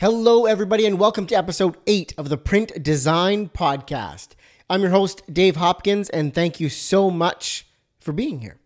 [0.00, 4.28] Hello, everybody, and welcome to episode eight of the Print Design Podcast.
[4.70, 7.66] I'm your host, Dave Hopkins, and thank you so much
[7.98, 8.60] for being here.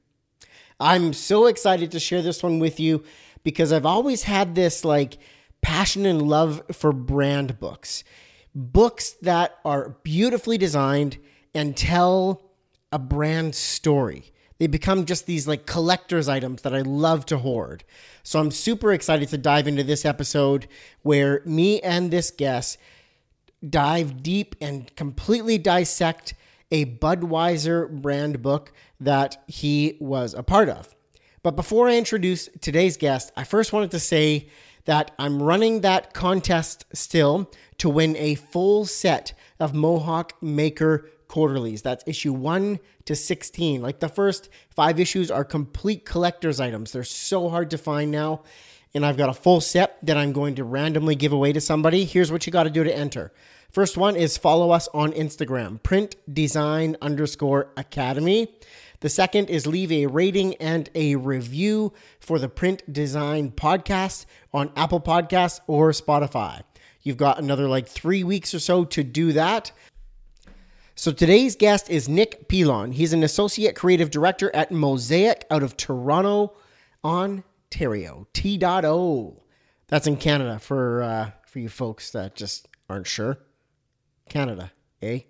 [0.78, 3.02] I'm so excited to share this one with you
[3.44, 5.16] because I've always had this like
[5.62, 8.04] passion and love for brand books.
[8.54, 11.16] Books that are beautifully designed
[11.54, 12.42] and tell
[12.92, 14.34] a brand story.
[14.62, 17.82] They become just these like collector's items that I love to hoard.
[18.22, 20.68] So I'm super excited to dive into this episode
[21.02, 22.78] where me and this guest
[23.68, 26.34] dive deep and completely dissect
[26.70, 30.94] a Budweiser brand book that he was a part of.
[31.42, 34.48] But before I introduce today's guest, I first wanted to say
[34.84, 41.80] that I'm running that contest still to win a full set of Mohawk Maker quarterlies.
[41.80, 43.80] That's issue 1 to 16.
[43.80, 46.92] Like the first 5 issues are complete collector's items.
[46.92, 48.42] They're so hard to find now.
[48.94, 52.04] And I've got a full set that I'm going to randomly give away to somebody.
[52.04, 53.32] Here's what you got to do to enter.
[53.70, 58.54] First one is follow us on Instagram, print design underscore academy.
[59.00, 64.70] The second is leave a rating and a review for the Print Design Podcast on
[64.76, 66.60] Apple Podcasts or Spotify.
[67.02, 69.72] You've got another like three weeks or so to do that.
[70.94, 72.92] So today's guest is Nick Pilon.
[72.92, 76.54] He's an associate creative director at Mosaic out of Toronto,
[77.02, 78.26] Ontario.
[78.34, 79.42] T.O.
[79.88, 83.38] That's in Canada for uh, for you folks that just aren't sure.
[84.28, 84.70] Canada,
[85.00, 85.20] eh?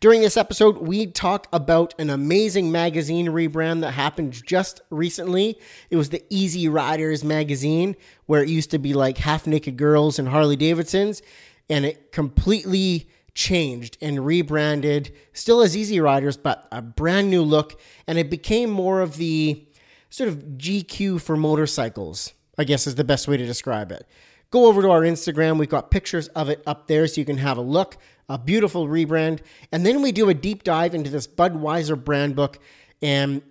[0.00, 5.58] During this episode, we talk about an amazing magazine rebrand that happened just recently.
[5.88, 10.18] It was the Easy Riders magazine, where it used to be like half naked girls
[10.18, 11.22] and Harley Davidsons,
[11.70, 17.80] and it completely changed and rebranded, still as Easy Riders, but a brand new look.
[18.06, 19.66] And it became more of the
[20.10, 24.06] sort of GQ for motorcycles, I guess is the best way to describe it.
[24.50, 25.58] Go over to our Instagram.
[25.58, 27.96] We've got pictures of it up there so you can have a look.
[28.28, 29.40] A beautiful rebrand.
[29.72, 32.58] And then we do a deep dive into this Budweiser brand book.
[33.02, 33.42] And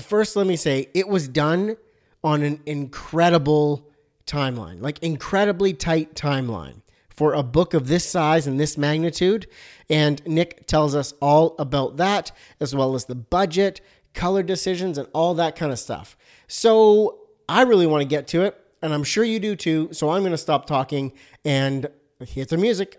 [0.00, 1.76] first, let me say, it was done
[2.24, 3.90] on an incredible
[4.26, 6.81] timeline, like incredibly tight timeline
[7.14, 9.46] for a book of this size and this magnitude.
[9.88, 13.80] And Nick tells us all about that, as well as the budget,
[14.14, 16.16] color decisions, and all that kind of stuff.
[16.48, 19.88] So I really want to get to it, and I'm sure you do too.
[19.92, 21.12] So I'm going to stop talking
[21.44, 21.88] and
[22.20, 22.98] hit the music.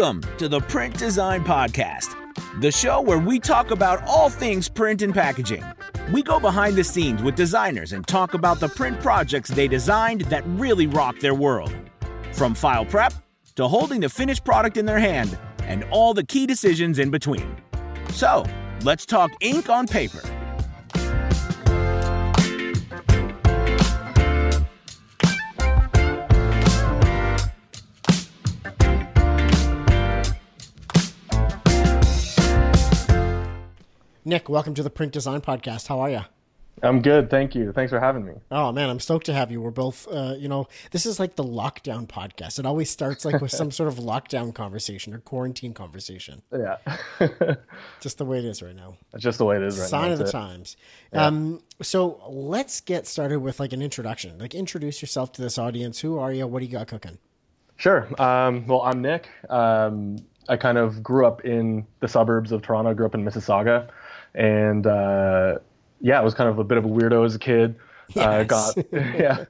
[0.00, 2.16] Welcome to the Print Design Podcast,
[2.62, 5.62] the show where we talk about all things print and packaging.
[6.10, 10.22] We go behind the scenes with designers and talk about the print projects they designed
[10.22, 11.74] that really rock their world.
[12.32, 13.12] From file prep
[13.56, 17.54] to holding the finished product in their hand and all the key decisions in between.
[18.08, 18.46] So,
[18.84, 20.22] let's talk ink on paper.
[34.30, 35.88] Nick, welcome to the Print Design Podcast.
[35.88, 36.20] How are you?
[36.84, 37.72] I'm good, thank you.
[37.72, 38.34] Thanks for having me.
[38.52, 39.60] Oh man, I'm stoked to have you.
[39.60, 42.60] We're both, uh, you know, this is like the lockdown podcast.
[42.60, 46.42] It always starts like with some sort of lockdown conversation or quarantine conversation.
[46.52, 46.76] Yeah,
[48.00, 48.98] just the way it is right now.
[49.10, 50.04] That's just the way it is right Sign now.
[50.04, 50.30] Sign of the it.
[50.30, 50.76] times.
[51.12, 54.38] Um, so let's get started with like an introduction.
[54.38, 55.98] Like, introduce yourself to this audience.
[55.98, 56.46] Who are you?
[56.46, 57.18] What do you got cooking?
[57.78, 58.06] Sure.
[58.22, 59.28] Um, well, I'm Nick.
[59.48, 60.18] Um,
[60.48, 62.92] I kind of grew up in the suburbs of Toronto.
[62.92, 63.88] Grew up in Mississauga,
[64.34, 65.58] and uh,
[66.00, 67.76] yeah, I was kind of a bit of a weirdo as a kid.
[68.16, 68.46] Uh, Yes.
[68.46, 69.44] got yeah.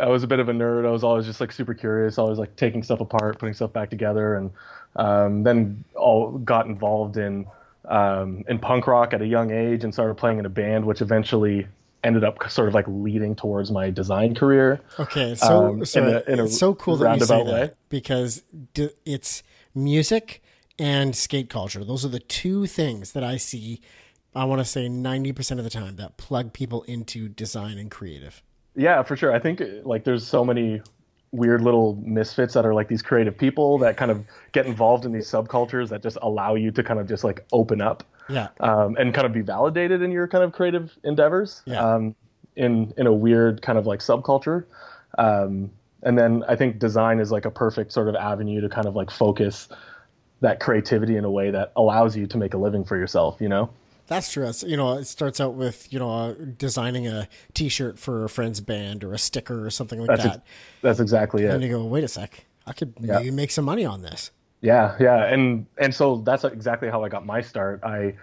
[0.00, 0.86] I was a bit of a nerd.
[0.86, 3.90] I was always just like super curious, always like taking stuff apart, putting stuff back
[3.90, 4.50] together, and
[4.96, 7.46] um, then all got involved in
[7.84, 11.02] um, in punk rock at a young age and started playing in a band, which
[11.02, 11.66] eventually
[12.04, 14.80] ended up sort of like leading towards my design career.
[14.98, 17.68] Okay, so Um, in a- in a it's so cool that you say roundabout that
[17.68, 17.74] way.
[17.90, 18.42] because
[18.74, 19.42] d- it's
[19.74, 20.42] music
[20.78, 21.84] and skate culture.
[21.84, 23.80] Those are the two things that I see.
[24.34, 27.90] I want to say ninety percent of the time that plug people into design and
[27.90, 28.42] creative.
[28.74, 29.32] Yeah, for sure.
[29.32, 30.80] I think like there's so many
[31.32, 35.12] weird little misfits that are like these creative people that kind of get involved in
[35.12, 38.96] these subcultures that just allow you to kind of just like open up Yeah, um,
[38.98, 41.82] and kind of be validated in your kind of creative endeavors Yeah.
[41.94, 42.14] um,
[42.56, 44.64] in in a weird kind of like subculture.
[45.18, 45.70] Um,
[46.02, 48.94] and then I think design is like a perfect sort of avenue to kind of
[48.96, 49.68] like focus
[50.40, 53.40] that creativity in a way that allows you to make a living for yourself.
[53.40, 53.70] You know?
[54.12, 54.46] That's true.
[54.46, 58.28] It's, you know, it starts out with you know uh, designing a T-shirt for a
[58.28, 60.34] friend's band or a sticker or something like That's that.
[60.34, 60.42] ex-
[60.82, 61.50] that's exactly it.
[61.50, 62.44] and you go, wait a sec.
[62.66, 64.30] I could maybe make some money on this.
[64.60, 67.82] Yeah, yeah, and and so that's exactly how I got my start.
[67.82, 68.14] I,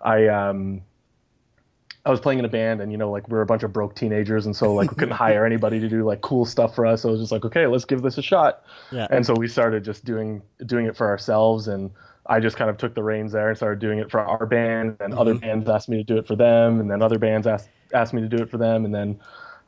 [0.00, 0.82] I um,
[2.04, 3.72] I was playing in a band, and you know, like we were a bunch of
[3.72, 6.86] broke teenagers, and so like we couldn't hire anybody to do like cool stuff for
[6.86, 7.02] us.
[7.02, 8.62] So I was just like, okay, let's give this a shot.
[8.92, 9.08] Yeah.
[9.10, 11.90] And so we started just doing doing it for ourselves, and
[12.28, 14.96] I just kind of took the reins there and started doing it for our band,
[15.00, 17.70] and other bands asked me to do it for them, and then other bands asked
[17.94, 19.18] asked me to do it for them, and then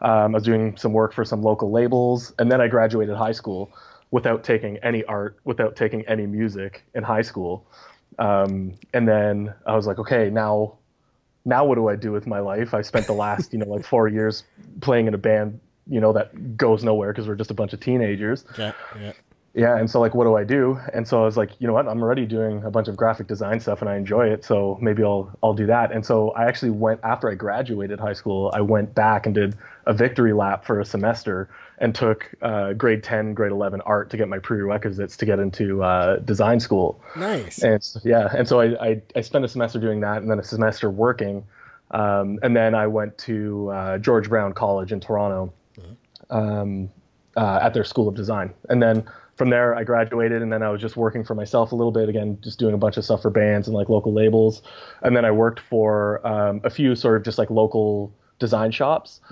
[0.02, 3.32] um, I was doing some work for some local labels, and then I graduated high
[3.32, 3.72] school
[4.10, 7.66] without taking any art, without taking any music in high school.
[8.18, 10.74] Um, and then I was like, okay, now,
[11.44, 12.74] now what do I do with my life?
[12.74, 14.42] I spent the last, you know, like four years
[14.80, 17.80] playing in a band, you know, that goes nowhere because we're just a bunch of
[17.80, 18.44] teenagers.
[18.58, 19.12] Yeah, yeah.
[19.52, 20.78] Yeah, and so like, what do I do?
[20.92, 21.88] And so I was like, you know what?
[21.88, 24.44] I'm already doing a bunch of graphic design stuff, and I enjoy it.
[24.44, 25.90] So maybe I'll I'll do that.
[25.90, 28.52] And so I actually went after I graduated high school.
[28.54, 29.56] I went back and did
[29.86, 31.48] a victory lap for a semester
[31.78, 35.82] and took uh, grade 10, grade 11 art to get my prerequisites to get into
[35.82, 37.02] uh, design school.
[37.16, 37.62] Nice.
[37.62, 40.44] And yeah, and so I, I I spent a semester doing that, and then a
[40.44, 41.44] semester working,
[41.90, 45.52] um, and then I went to uh, George Brown College in Toronto,
[46.30, 46.88] um,
[47.36, 49.04] uh, at their School of Design, and then
[49.40, 52.10] from there I graduated, and then I was just working for myself a little bit
[52.10, 54.60] again, just doing a bunch of stuff for bands and like local labels,
[55.00, 59.22] and then I worked for um, a few sort of just like local design shops.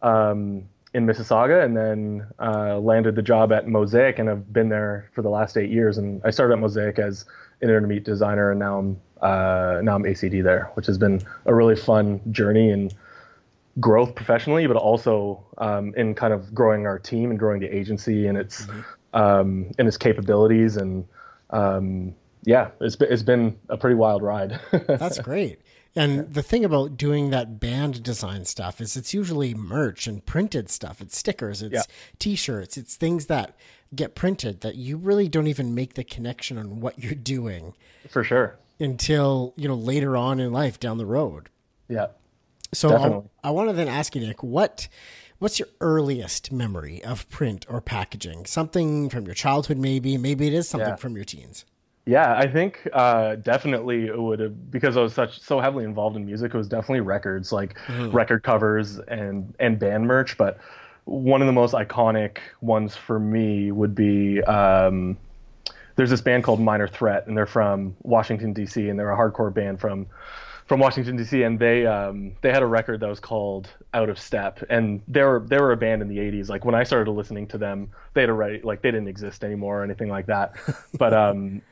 [0.00, 5.10] Um, in Mississauga, and then uh, landed the job at Mosaic, and I've been there
[5.14, 5.98] for the last eight years.
[5.98, 7.26] And I started at Mosaic as
[7.60, 11.54] an intermediate designer, and now I'm uh, now I'm ACD there, which has been a
[11.54, 12.94] really fun journey and
[13.80, 18.26] growth professionally, but also um, in kind of growing our team and growing the agency
[18.26, 18.66] and its
[19.14, 20.76] um, and its capabilities.
[20.76, 21.06] And
[21.50, 22.14] um,
[22.44, 24.58] yeah, it's been, it's been a pretty wild ride.
[24.88, 25.60] That's great.
[25.96, 30.70] And the thing about doing that band design stuff is it's usually merch and printed
[30.70, 31.00] stuff.
[31.00, 31.82] It's stickers, it's Yeah.
[32.18, 33.56] t-shirts, it's things that
[33.94, 37.74] get printed that you really don't even make the connection on what you're doing
[38.10, 38.58] for sure.
[38.78, 41.48] until, you know, later on in life down the road.
[41.88, 42.08] Yeah.
[42.74, 43.28] So.
[43.42, 44.88] I want to then ask you, Nick, what
[45.38, 48.46] what's your earliest memory of print or packaging?
[48.46, 50.16] Something from your childhood, maybe.
[50.16, 50.96] Maybe it is something Yeah.
[50.96, 51.64] from your teens.
[52.06, 56.16] Yeah, I think uh, definitely it would have because I was such so heavily involved
[56.16, 56.54] in music.
[56.54, 57.76] It was definitely records, like
[58.10, 60.38] record covers and and band merch.
[60.38, 60.56] But
[61.04, 65.18] one of the most iconic ones for me would be um,
[65.96, 68.88] there's this band called Minor Threat, and they're from Washington D.C.
[68.88, 70.06] and they're a hardcore band from
[70.68, 71.42] from Washington D.C.
[71.42, 75.22] and they um, they had a record that was called Out of Step, and they
[75.22, 76.48] were they were a band in the '80s.
[76.48, 79.80] Like when I started listening to them, they had already like they didn't exist anymore
[79.80, 80.52] or anything like that.
[80.98, 81.62] but um,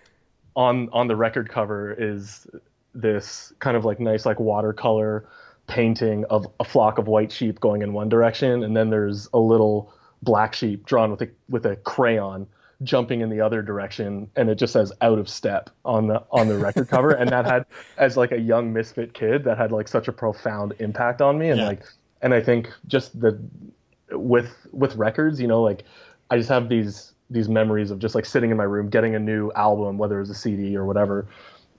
[0.56, 2.46] on on the record cover is
[2.94, 5.28] this kind of like nice like watercolor
[5.66, 9.38] painting of a flock of white sheep going in one direction, and then there's a
[9.38, 12.46] little black sheep drawn with a with a crayon
[12.82, 16.48] jumping in the other direction and it just says out of step on the on
[16.48, 17.10] the record cover.
[17.10, 17.64] And that had
[17.98, 21.48] as like a young misfit kid that had like such a profound impact on me.
[21.50, 21.68] And Yeah.
[21.68, 21.82] like
[22.22, 23.38] and i think just the
[24.12, 25.84] with with records you know like
[26.30, 29.18] i just have these these memories of just like sitting in my room getting a
[29.18, 31.28] new album whether it was a cd or whatever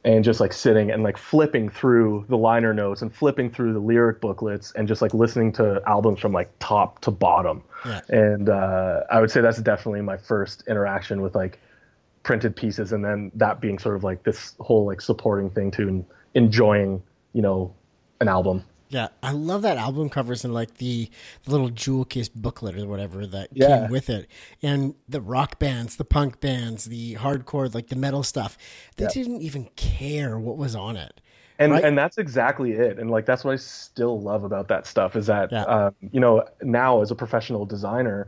[0.08, 3.80] and just like sitting and like flipping through the liner notes and flipping through the
[3.80, 8.02] lyric booklets and just like listening to albums from like top to bottom Yeah.
[8.08, 11.60] and uh, i would say that's definitely my first interaction with like
[12.24, 16.06] printed pieces and then that being sort of like this whole like supporting thing to
[16.36, 17.74] enjoying you know
[18.22, 21.10] an album Yeah, I love that album covers and like the,
[21.44, 23.82] the little jewel case booklet or whatever that Yeah.
[23.82, 24.28] came with it,
[24.62, 28.58] and the rock bands, the punk bands, the hardcore, like the metal stuff.
[28.96, 31.20] They didn't even care what was on it.
[31.60, 31.84] and Right.
[31.84, 35.26] and that's exactly it and like that's what i still love about that stuff is
[35.26, 35.64] that Yeah.
[35.64, 38.28] um, you know now as a professional designer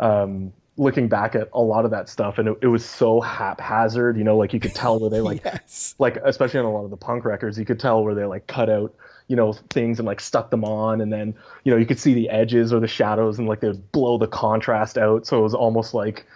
[0.00, 4.16] um, looking back at a lot of that stuff and it, it was so haphazard
[4.18, 5.94] you know like you could tell where they like Yes.
[6.00, 8.48] like especially on a lot of the punk records you could tell where they like
[8.48, 8.92] cut out
[9.28, 12.12] you know things and like stuck them on and then you know you could see
[12.14, 15.42] the edges or the shadows and like they would blow the contrast out so it
[15.42, 16.26] was almost like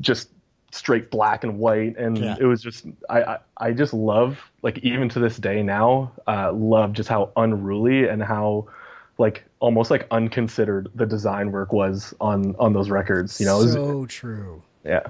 [0.00, 0.30] just
[0.72, 2.36] straight black and white and Yeah.
[2.40, 6.52] it was just I, I i just love like even to this day now uh
[6.52, 8.66] love just how unruly and how
[9.18, 13.64] like almost like unconsidered the design work was on on those records you know It
[13.64, 14.62] was- so true.
[14.84, 15.06] yeah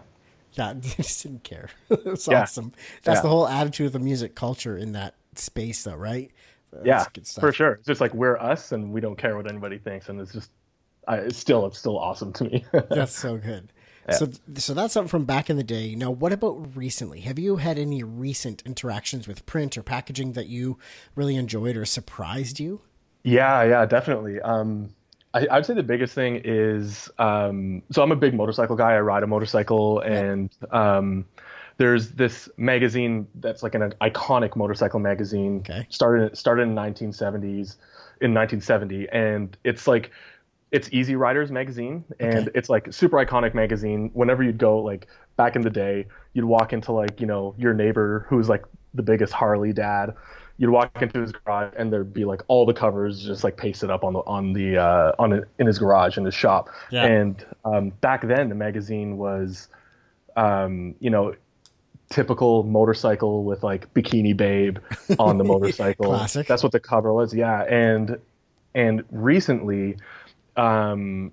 [0.55, 1.69] Yeah, they just didn't care.
[1.91, 2.43] It's Yeah.
[2.43, 2.73] awesome.
[3.05, 3.23] That's Yeah.
[3.23, 6.31] the whole attitude of the music culture in that space, though, right?
[6.73, 7.43] That's yeah good stuff.
[7.43, 10.21] for sure it's just like we're us and we don't care what anybody thinks and
[10.21, 10.51] it's just
[11.07, 13.73] I, it's still it's still awesome to me That's so good.
[14.11, 15.95] So, so that's something from back in the day.
[15.95, 17.21] Now, what about recently?
[17.21, 20.79] Have you had any recent interactions with print or packaging that you
[21.15, 22.81] really enjoyed or surprised you?
[23.23, 24.41] Yeah, yeah, definitely.
[24.41, 24.95] Um,
[25.35, 28.93] I, I'd say the biggest thing is um, so I'm a big motorcycle guy.
[28.95, 31.27] I ride a motorcycle, and um,
[31.79, 35.59] there's this magazine that's like an iconic motorcycle magazine.
[35.61, 35.87] Okay.
[35.89, 37.77] Started started in 1970s,
[38.21, 40.11] in 1970, and it's like
[40.71, 42.51] it's Easy Riders magazine, and Okay.
[42.55, 44.11] it's like super iconic magazine.
[44.13, 45.07] Whenever you'd go, like
[45.37, 49.03] back in the day, you'd walk into like you know your neighbor who's like the
[49.03, 50.15] biggest Harley dad.
[50.61, 53.89] You'd walk into his garage, and there'd be like all the covers just like pasted
[53.91, 56.69] up on the on the uh, on it, in his garage in his shop.
[56.91, 57.07] Yeah.
[57.07, 59.69] And um, back then, the magazine was,
[60.37, 61.35] um, you know,
[62.11, 64.79] typical motorcycle with like bikini babe
[65.19, 66.07] on the motorcycle.
[66.07, 66.47] Classic.
[66.47, 67.35] That's what the cover was.
[67.35, 68.19] Yeah, and
[68.75, 69.97] and recently,
[70.57, 71.33] um,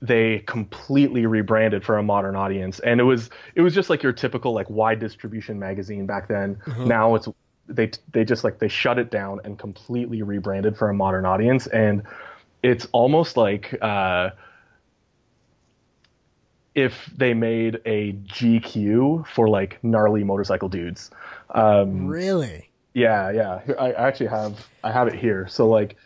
[0.00, 4.12] they completely rebranded for a modern audience, and it was it was just like your
[4.12, 6.58] typical like wide distribution magazine back then.
[6.78, 7.28] Now it's
[7.68, 11.66] they they just like they shut it down and completely rebranded for a modern audience,
[11.66, 12.02] and
[12.62, 13.76] it's almost like.
[13.80, 14.30] Uh,
[16.76, 21.10] if they made a GQ for like gnarly motorcycle dudes.
[21.50, 22.70] Um, Really?
[22.94, 23.60] yeah, yeah.
[23.80, 25.48] I actually have I have it here.
[25.48, 25.96] So like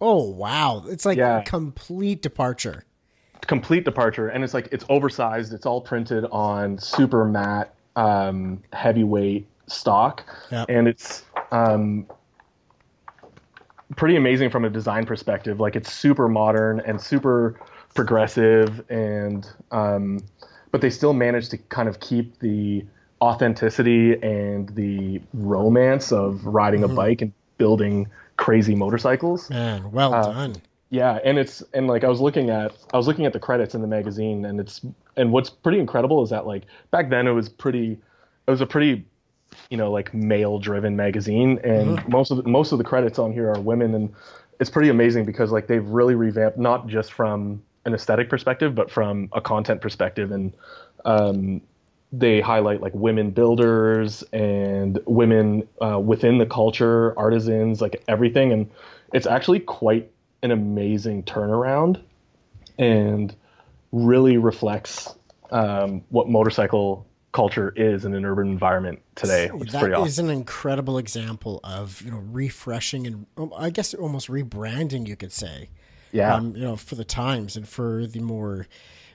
[0.00, 0.82] Oh wow!
[0.88, 1.38] It's like Yeah.
[1.38, 2.84] a complete departure.
[3.46, 5.52] complete departure, and it's like it's oversized.
[5.52, 10.64] It's all printed on super matte, um, heavyweight stock, Yeah.
[10.68, 12.06] and it's um,
[13.96, 15.60] pretty amazing from a design perspective.
[15.60, 17.60] Like it's super modern and super
[17.94, 20.20] progressive, and um,
[20.70, 22.84] but they still manage to kind of keep the
[23.22, 29.48] authenticity and the romance of riding a bike and building crazy motorcycles.
[29.50, 30.56] Man, well Uh, done.
[30.90, 33.74] Yeah, and it's and like I was looking at I was looking at the credits
[33.74, 34.80] in the magazine and it's
[35.16, 37.98] and what's pretty incredible is that like back then it was pretty
[38.46, 39.04] it was a pretty
[39.70, 41.58] you know like male driven magazine.
[41.64, 43.94] And most of the, most of the credits on here are women.
[43.94, 44.14] And
[44.60, 48.90] it's pretty amazing because like they've really revamped not just from an aesthetic perspective but
[48.90, 50.30] from a content perspective.
[50.30, 50.54] And
[51.04, 51.60] um
[52.18, 58.70] they highlight like women builders and women uh, within the culture, artisans, like everything, and
[59.12, 60.10] it's actually quite
[60.42, 62.00] an amazing turnaround,
[62.78, 63.34] and
[63.92, 65.14] really reflects
[65.50, 70.06] um, what motorcycle culture is in an urban environment today, which is pretty awesome.
[70.06, 75.16] is an incredible example of you know refreshing and um, I guess almost rebranding, you
[75.16, 75.68] could say.
[76.12, 76.32] Yeah.
[76.32, 78.68] Um, you know, for the times and for the more,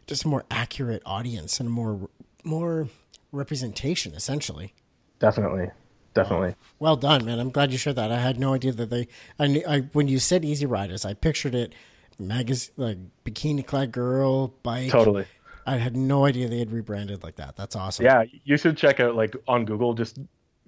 [0.05, 2.09] just more accurate audience and more,
[2.43, 2.89] more
[3.31, 4.73] representation, essentially.
[5.19, 5.71] definitely,
[6.13, 6.55] definitely.
[6.77, 7.39] Well done, man.
[7.39, 8.11] I'm glad you shared that.
[8.11, 9.07] I had no idea that they.
[9.39, 11.73] I, knew, I when you said Easy Riders, I pictured it,
[12.19, 14.91] magazine like bikini clad girl bike.
[14.91, 15.25] Totally.
[15.69, 17.55] I had no idea they had rebranded like that.
[17.55, 18.03] That's awesome.
[18.03, 20.17] Yeah, you should check out like on Google, just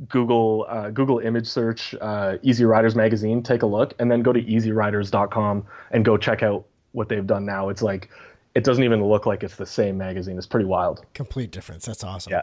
[0.08, 4.32] Google uh, Google image search uh, Easy Riders magazine, take a look, and then go
[4.32, 7.70] to easyriders.com and go check out what they've done now.
[7.70, 8.10] It's like
[8.54, 10.38] it doesn't even look like it's the same magazine.
[10.38, 11.04] It's pretty wild.
[11.16, 11.86] Complete difference.
[11.86, 12.34] That's awesome.
[12.34, 12.42] Yeah.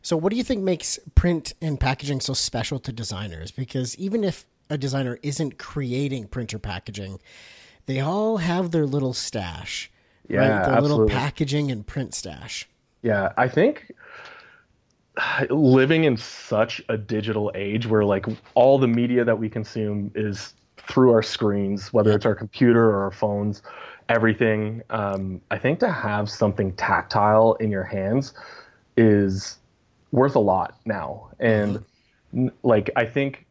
[0.00, 3.50] So, what do you think makes print and packaging so special to designers?
[3.50, 7.18] Because even if a designer isn't creating printer packaging,
[7.84, 9.90] they all have their little stash.
[10.28, 10.48] Yeah, right?
[10.66, 11.14] Their little absolutely.
[11.14, 12.68] packaging and print stash.
[13.02, 13.92] Yeah, I think
[15.50, 20.54] living in such a digital age where like all the media that we consume is
[20.76, 23.62] through our screens, whether it's our computer or our phones,
[24.08, 24.82] everything.
[24.90, 28.34] Um, I think to have something tactile in your hands
[28.96, 29.58] is
[30.12, 31.30] worth a lot now.
[31.40, 31.84] And
[32.34, 33.46] n- like I think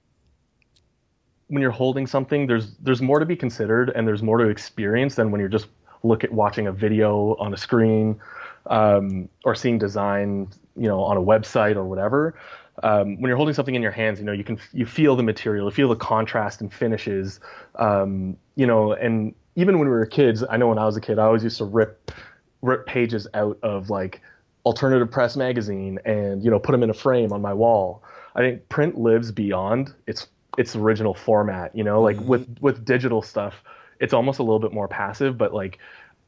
[1.47, 5.15] when you're holding something, there's there's more to be considered and there's more to experience
[5.15, 5.67] than when you're just
[6.03, 8.19] look at watching a video on a screen
[8.67, 12.35] um, or seeing design, you know, on a website or whatever.
[12.83, 15.23] Um, when you're holding something in your hands, you know, you can you feel the
[15.23, 17.39] material, you feel the contrast and finishes,
[17.75, 21.01] um, you know, and even when we were kids, I know when I was a
[21.01, 22.11] kid, I always used to rip
[22.61, 24.21] rip pages out of like
[24.65, 28.03] alternative press magazine and you know put them in a frame on my wall.
[28.35, 31.75] I think print lives beyond its its original format.
[31.75, 33.63] You know, like with with digital stuff,
[33.99, 35.79] it's almost a little bit more passive, but like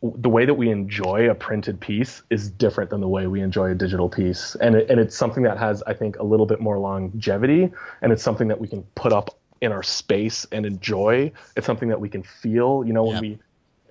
[0.02, 3.42] w- the way that we enjoy a printed piece is different than the way we
[3.42, 6.46] enjoy a digital piece, and it, and it's something that has I think a little
[6.46, 7.72] bit more longevity,
[8.02, 11.32] and it's something that we can put up in our space and enjoy.
[11.56, 12.84] It's something that we can feel.
[12.86, 13.22] You know, when Yep.
[13.22, 13.40] we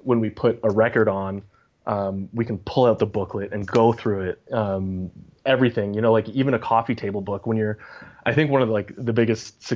[0.03, 1.43] when we put a record on,
[1.87, 4.53] um, we can pull out the booklet and go through it.
[4.53, 5.11] Um,
[5.45, 7.47] everything, you know, like even a coffee table book.
[7.47, 7.79] When you're,
[8.25, 9.75] I think one of the, like the biggest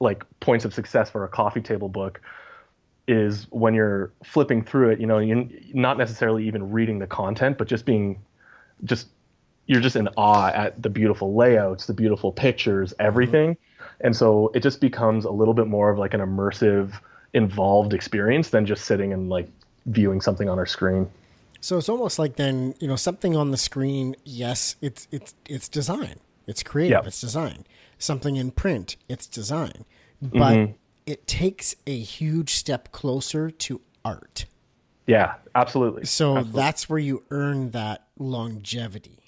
[0.00, 2.20] like points of success for a coffee table book
[3.06, 5.00] is when you're flipping through it.
[5.00, 8.20] You know, you're not necessarily even reading the content, but just being,
[8.84, 9.08] just
[9.66, 13.56] you're just in awe at the beautiful layouts, the beautiful pictures, everything.
[14.00, 16.92] And so it just becomes a little bit more of like an immersive
[17.32, 19.48] involved experience than just sitting and like
[19.86, 21.08] viewing something on our screen.
[21.60, 24.16] So it's almost like then you know something on the screen.
[24.24, 26.16] Yes, it's it's it's design.
[26.46, 27.02] It's creative.
[27.02, 27.06] Yeah.
[27.06, 27.64] It's design.
[27.98, 28.96] Something in print.
[29.08, 29.84] It's design.
[30.20, 30.72] But Mm-hmm.
[31.06, 34.46] It takes a huge step closer to art.
[35.06, 36.06] Yeah, absolutely.
[36.06, 39.18] So that's where you earn that longevity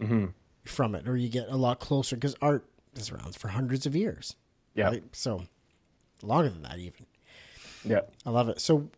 [0.00, 0.26] Mm-hmm.
[0.64, 3.96] from it, or you get a lot closer because art is around for hundreds of
[3.96, 4.36] years.
[4.74, 5.02] Yeah, Right?
[5.12, 5.42] So
[6.22, 7.04] longer than that, even.
[7.84, 8.02] yeah.
[8.24, 8.60] I love it.
[8.60, 8.88] So,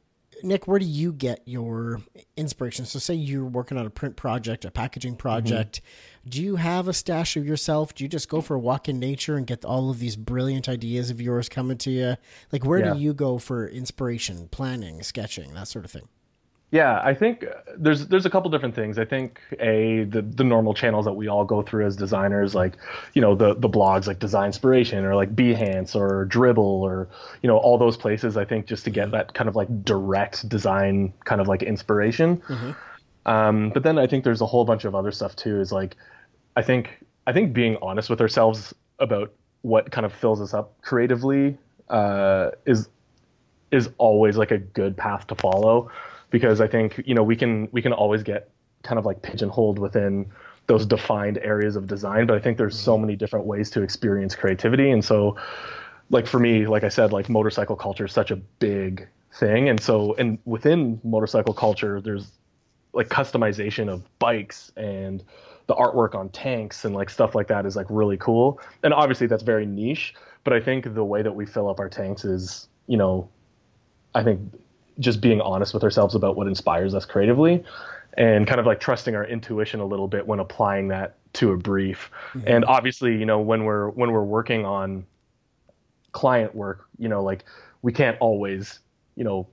[0.44, 2.00] Nick, where do you get your
[2.36, 2.84] inspiration?
[2.86, 5.80] So, say you're working on a print project, a packaging project.
[6.28, 7.94] Do you have a stash of yourself?
[7.94, 10.68] Do you just go for a walk in nature and get all of these brilliant
[10.68, 12.16] ideas of yours coming to you?
[12.52, 12.94] Like, where Yeah.
[12.94, 16.08] do you go for inspiration, planning, sketching, that sort of thing?
[16.72, 18.96] Yeah, I think uh, there's there's a couple different things.
[18.96, 22.74] I think a the, the normal channels that we all go through as designers, like
[23.12, 27.08] you know the the blogs like Design Inspiration or like Behance or Dribbble or
[27.42, 28.36] you know all those places.
[28.36, 32.40] I think just to get that kind of like direct design kind of like inspiration.
[33.26, 35.60] Um, but then I think there's a whole bunch of other stuff too.
[35.60, 35.96] Is like
[36.54, 40.80] I think I think being honest with ourselves about what kind of fills us up
[40.82, 41.58] creatively
[41.88, 42.88] uh, is
[43.72, 45.90] is always like a good path to follow
[46.30, 48.50] because I think you know we can we can always get
[48.82, 50.30] kind of like pigeonholed within
[50.66, 54.34] those defined areas of design but I think there's so many different ways to experience
[54.34, 55.36] creativity and so
[56.10, 59.80] like for me like I said like motorcycle culture is such a big thing and
[59.80, 62.30] so and within motorcycle culture there's
[62.92, 65.22] like customization of bikes and
[65.70, 68.60] the artwork on tanks and like stuff like that is like really cool.
[68.82, 71.88] And obviously that's very niche, but I think the way that we fill up our
[71.88, 73.28] tanks is, you know,
[74.12, 74.52] I think
[75.00, 77.64] just being honest with ourselves about what inspires us creatively
[78.14, 81.56] and kind of like trusting our intuition a little bit when applying that to a
[81.56, 82.10] brief.
[82.46, 85.06] And obviously, you know, when we're when we're working on
[86.12, 87.44] client work, you know, like
[87.82, 88.80] we can't always,
[89.14, 89.46] you know,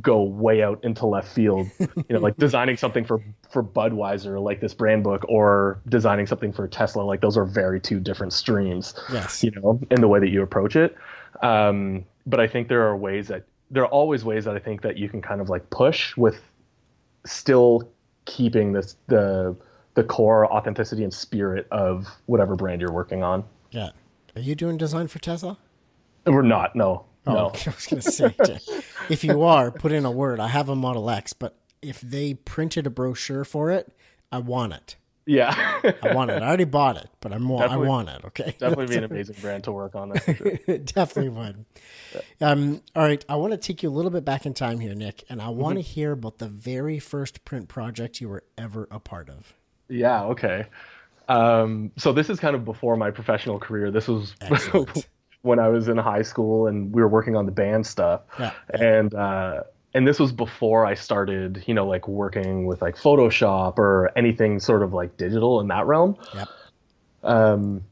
[0.00, 4.60] go way out into left field, you know, like designing something for for Budweiser like
[4.60, 8.94] this brand book or designing something for Tesla like those are very two different streams.
[9.12, 9.44] Yes.
[9.44, 10.96] You know, in the way that you approach it.
[11.42, 14.82] Um, but I think there are ways that there are always ways that I think
[14.82, 16.40] that you can kind of like push with
[17.26, 17.90] still
[18.24, 19.56] keeping this the
[19.94, 23.44] the core authenticity and spirit of whatever brand you're working on.
[23.70, 23.90] Yeah.
[24.36, 25.58] Are you doing design for Tesla?
[26.26, 27.04] We're not, no.
[27.26, 27.46] Oh, no.
[27.66, 28.34] I was going to say,
[29.08, 30.40] if you are, put in a word.
[30.40, 33.92] I have a Model X, but if they printed a brochure for it,
[34.32, 34.96] I want it.
[35.26, 35.80] Yeah.
[36.02, 36.42] I want it.
[36.42, 38.24] I already bought it, but I'm, I want it.
[38.26, 38.54] Okay.
[38.58, 40.10] Definitely be an amazing brand to work on.
[40.10, 40.78] That's sure.
[40.84, 41.64] Definitely would.
[42.40, 43.24] Um, all right.
[43.28, 45.48] I want to take you a little bit back in time here, Nick, and I
[45.48, 49.54] want to hear about the very first print project you were ever a part of.
[49.88, 50.66] Yeah, okay.
[51.28, 53.90] Um, so this is kind of before my professional career.
[53.90, 54.34] This was
[55.42, 58.22] when I was in high school and we were working on the band stuff.
[58.38, 58.52] Yeah.
[58.70, 59.62] And uh,
[59.94, 64.58] and this was before I started, you know, like working with like Photoshop or anything
[64.58, 66.16] sort of like digital in that realm.
[66.34, 66.48] Yep.
[67.22, 67.84] Um,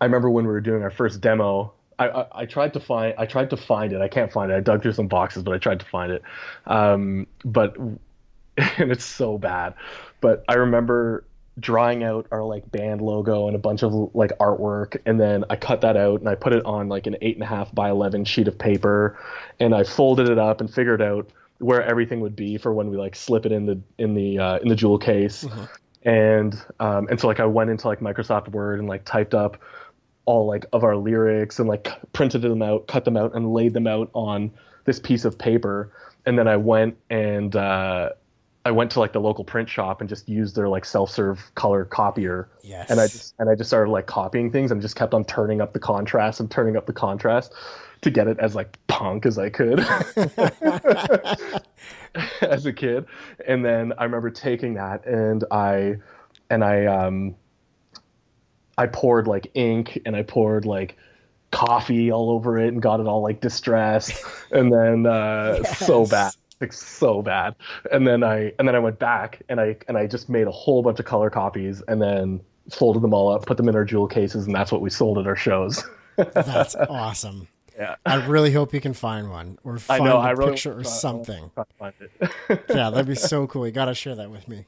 [0.00, 1.74] I remember when we were doing our first demo.
[1.98, 4.00] I, I, I tried to find I tried to find it.
[4.00, 4.54] I can't find it.
[4.54, 6.22] I dug through some boxes, but I tried to find it.
[6.66, 7.76] Um, but
[8.56, 9.74] and it's so bad.
[10.22, 11.24] But I remember
[11.58, 15.56] drawing out our like band logo and a bunch of like artwork, and then I
[15.56, 17.90] cut that out and I put it on like an eight and a half by
[17.90, 19.18] eleven sheet of paper,
[19.58, 22.98] and I folded it up and figured out where everything would be for when we
[22.98, 25.46] like slip it in the in the uh, in the jewel case.
[26.02, 29.56] And um, and so like I went into like Microsoft Word and like typed up
[30.26, 33.72] all like of our lyrics and like printed them out, cut them out, and laid
[33.72, 34.52] them out on
[34.84, 35.90] this piece of paper.
[36.26, 38.10] And then I went and uh,
[38.66, 41.84] I went to like the local print shop and just used their like self-serve color
[41.84, 42.48] copier.
[42.64, 42.90] Yes.
[42.90, 45.60] And I just and I just started like copying things and just kept on turning
[45.60, 47.54] up the contrast and turning up the contrast
[48.00, 49.78] to get it as like punk as I could
[52.40, 53.06] as a kid.
[53.46, 55.98] And then I remember taking that and I
[56.50, 57.36] and I um
[58.76, 60.96] I poured like ink and I poured like
[61.52, 66.32] coffee all over it and got it all like distressed and then uh so bad
[66.60, 67.54] like so bad
[67.92, 70.50] and then i and then i went back and i and i just made a
[70.50, 72.40] whole bunch of color copies and then
[72.70, 75.18] folded them all up put them in our jewel cases and that's what we sold
[75.18, 75.84] at our shows
[76.16, 77.46] That's awesome.
[77.78, 80.52] yeah I really hope you can find one or i find know a i really
[80.52, 81.50] picture or uh, something.
[81.78, 82.30] try to
[82.74, 83.66] Yeah, that'd be so cool.
[83.66, 84.64] You got to share that with me.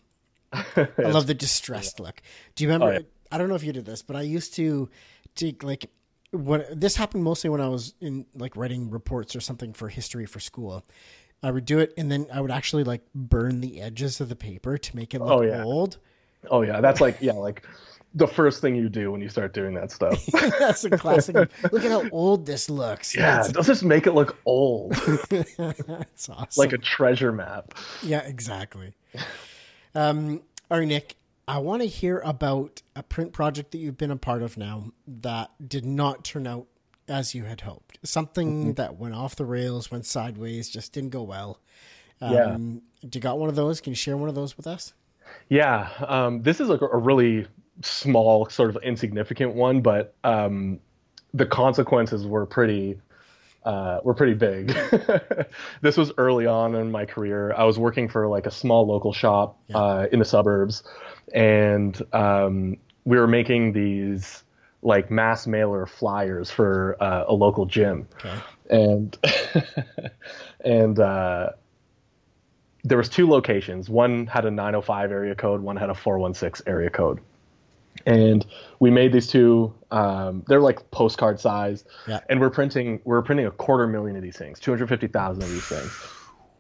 [0.53, 2.21] I love the distressed look.
[2.55, 2.93] Do you remember?
[2.95, 3.07] Oh, yeah.
[3.33, 4.89] I don't know if you did this, but I used to
[5.35, 5.91] take like
[6.31, 10.27] what this happened mostly when I was in like writing reports or something for history
[10.27, 10.85] for school.
[11.43, 14.37] I would do it, and then I would actually like burn the edges of the
[14.37, 15.63] paper to make it look Oh, yeah.
[15.65, 15.99] old.
[16.51, 17.65] oh yeah that's like yeah like
[18.15, 20.25] the first thing you do when you start doing that stuff.
[20.59, 21.37] That's a classic.
[21.73, 23.15] Look at how old this looks.
[23.15, 24.93] yeah, does this make it look old,
[25.31, 26.49] it's awesome.
[26.57, 27.75] like a treasure map?
[28.03, 28.95] yeah, exactly.
[29.95, 34.11] Um, all right, Nick, I want to hear about a print project that you've been
[34.11, 36.67] a part of now that did not turn out
[37.09, 37.99] as you had hoped.
[38.03, 41.61] Something that went off the rails, went sideways, just didn't go well.
[42.21, 43.09] Um, Yeah.
[43.13, 43.81] You got one of those?
[43.81, 44.93] Can you share one of those with us?
[45.49, 47.47] Yeah, um, this is like a really
[47.83, 50.81] small, sort of insignificant one, but um,
[51.35, 52.99] the consequences were pretty
[53.65, 54.69] uh, were pretty big.
[55.83, 57.53] this was early on in my career.
[57.55, 60.83] I was working for like a small local shop uh, in the suburbs,
[61.35, 64.43] and um, we were making these
[64.83, 68.35] like mass mailer flyers for uh, a local gym, Okay.
[68.71, 69.19] and
[70.65, 71.51] and uh,
[72.85, 73.89] there was two locations.
[73.89, 75.61] One had a 905 area code.
[75.61, 77.21] One had a 416 area code.
[78.07, 78.47] And
[78.79, 79.75] we made these two.
[79.91, 82.21] Um, they're like postcard size, Yeah.
[82.29, 83.01] and we're printing.
[83.05, 86.07] We're printing a quarter million of these things, 250,000 of these things,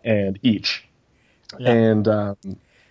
[0.04, 0.84] and each.
[1.58, 1.70] Yeah.
[1.70, 2.36] And um,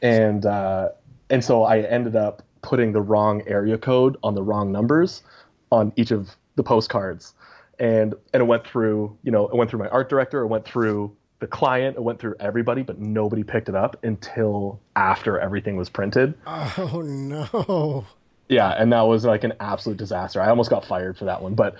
[0.02, 0.90] and uh,
[1.30, 5.24] and so I ended up putting the wrong area code on the wrong numbers
[5.72, 7.34] on each of the postcards,
[7.80, 9.18] and and it went through.
[9.24, 10.42] You know, it went through my art director.
[10.42, 11.96] It went through the client.
[11.96, 16.34] It went through everybody, but nobody picked it up until after everything was printed.
[16.46, 18.06] Oh no.
[18.50, 20.42] Yeah, and that was like an absolute disaster.
[20.42, 21.76] I almost got fired for that one, but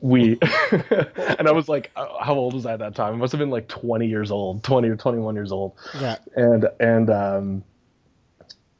[0.00, 0.38] we
[0.72, 3.14] and I was like, uh, how old was I at that time?
[3.14, 5.74] I must have been like 20 years old, 20 or 21 years old.
[6.00, 6.16] Yeah.
[6.36, 7.64] And and um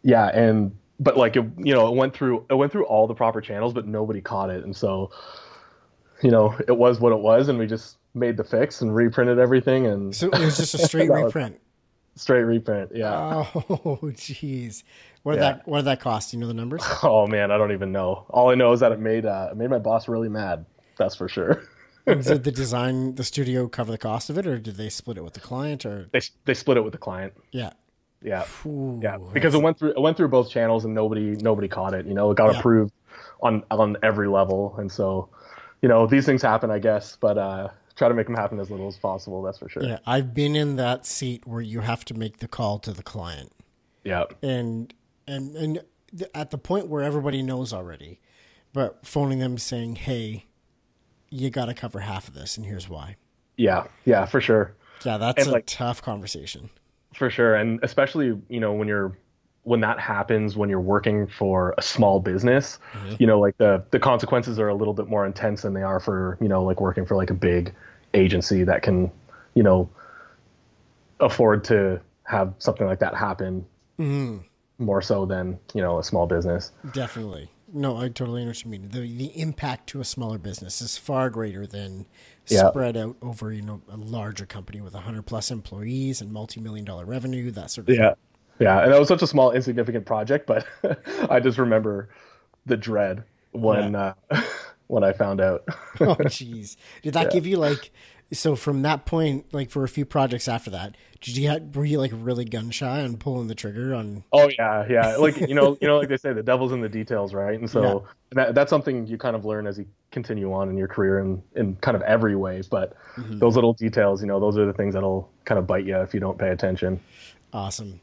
[0.03, 3.15] yeah, and but like it, you know, it went through it went through all the
[3.15, 4.65] proper channels, but nobody caught it.
[4.65, 5.11] And so
[6.23, 9.39] you know, it was what it was and we just made the fix and reprinted
[9.39, 11.61] everything and So it was just a straight reprint.
[12.15, 12.93] straight reprint.
[12.95, 13.13] Yeah.
[13.15, 14.83] Oh, jeez.
[15.23, 15.53] What did Yeah.
[15.55, 16.33] that What did that cost?
[16.33, 16.83] You know the numbers?
[17.03, 18.25] Oh man, I don't even know.
[18.31, 20.65] All I know is that it made uh, it made my boss really mad.
[20.99, 21.63] That's for sure.
[22.07, 25.25] did the design, the studio, cover the cost of it, or did they split it
[25.25, 25.85] with the client?
[25.85, 27.35] Or they they split it with the client.
[27.53, 27.73] yeah,
[28.27, 31.69] Yeah, Ooh, yeah, because it went through it went through both channels and nobody nobody
[31.69, 32.07] caught it.
[32.07, 32.59] You know, it got Yeah.
[32.59, 32.93] approved
[33.41, 35.29] on on every level, and so
[35.81, 37.17] you know these things happen, I guess.
[37.21, 39.43] But uh, try to make them happen as little as possible.
[39.43, 39.85] That's for sure.
[39.85, 40.01] yeah.
[40.07, 43.53] I've been in that seat where you have to make the call to the client,
[44.03, 44.93] yeah, and
[45.29, 45.85] and and
[46.35, 48.19] at the point where everybody knows already,
[48.73, 50.47] but phoning them saying, "Hey,
[51.31, 53.15] you got to cover half of this, and here's why."
[53.57, 54.75] yeah, yeah, for sure.
[55.05, 56.71] Yeah, that's And, a like- tough conversation.
[57.17, 59.17] For sure, and especially you know when you're
[59.63, 63.15] when that happens when you're working for a small business, mm-hmm.
[63.19, 65.99] you know like the the consequences are a little bit more intense than they are
[65.99, 67.75] for you know like working for like a big
[68.15, 69.11] agency that can
[69.55, 69.89] you know
[71.21, 73.65] afford to have something like that happen
[73.99, 74.39] mm-hmm.
[74.79, 76.73] more so than you know a small business.
[76.93, 77.51] Definitely.
[77.77, 79.19] No, I totally understand what you mean.
[79.19, 82.07] The the impact to a smaller business is far greater than
[82.49, 82.71] Yeah.
[82.71, 86.87] spread out over, you know, a larger company with hundred plus employees and multi million
[86.87, 88.15] dollar revenue, that sort of Yeah.
[88.59, 90.67] Yeah, and that was such a small, insignificant project, but
[91.31, 92.09] I just remember
[92.65, 94.15] the dread when uh,
[94.87, 95.65] when I found out.
[95.99, 96.77] Oh jeez.
[97.03, 97.91] Did that give you like
[98.33, 101.85] so from that point, like for a few projects after that, did you have, were
[101.85, 105.17] you like really gun shy on pulling the trigger on oh yeah, yeah.
[105.17, 107.59] Like you know, you know, like they say, the devil's in the details, right?
[107.59, 110.89] And so that, that's something you kind of learn as you continue on in your
[110.89, 112.63] career in in kind of every way.
[112.71, 113.39] But mm-hmm.
[113.39, 116.13] those little details, you know, those are the things that'll kind of bite you if
[116.13, 117.01] you don't pay attention.
[117.53, 118.01] Awesome.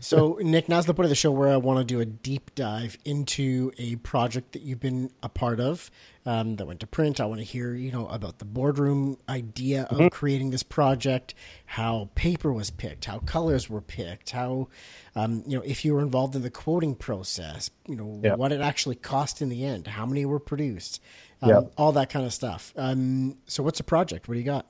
[0.00, 2.54] So, Nick, now's the point of the show where I want to do a deep
[2.54, 5.90] dive into a project that you've been a part of
[6.24, 7.20] um, that went to print.
[7.20, 11.34] I want to hear, you know, about the boardroom idea of creating this project,
[11.66, 14.68] how paper was picked, how colors were picked, how,
[15.14, 18.34] um, you know, if you were involved in the quoting process, you know, Yeah.
[18.34, 21.00] what it actually cost in the end, how many were produced,
[21.42, 21.60] um, Yeah.
[21.76, 22.72] all that kind of stuff.
[22.76, 24.26] Um, so, what's the project?
[24.28, 24.66] What do you got?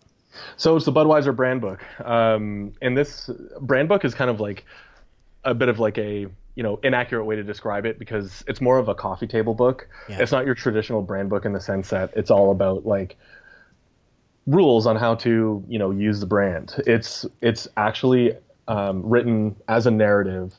[0.59, 3.31] So it's the Budweiser brand book, um, and this
[3.63, 4.67] brand book is kind of like
[5.47, 8.79] a bit of like a you know inaccurate way to describe it because it's more
[8.79, 9.89] of a coffee table book.
[10.09, 10.19] Yeah.
[10.21, 13.17] It's not your traditional brand book in the sense that it's all about like
[14.47, 16.75] rules on how to you know use the brand.
[16.87, 18.37] It's it's actually
[18.69, 20.55] um, written as a narrative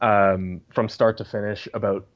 [0.00, 2.06] um, from start to finish about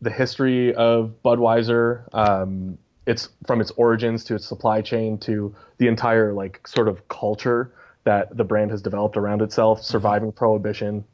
[0.00, 2.04] the history of Budweiser.
[2.12, 7.08] Um, it's from its origins to its supply chain to the entire like sort of
[7.08, 7.72] culture
[8.04, 11.04] that the brand has developed around itself, surviving prohibition,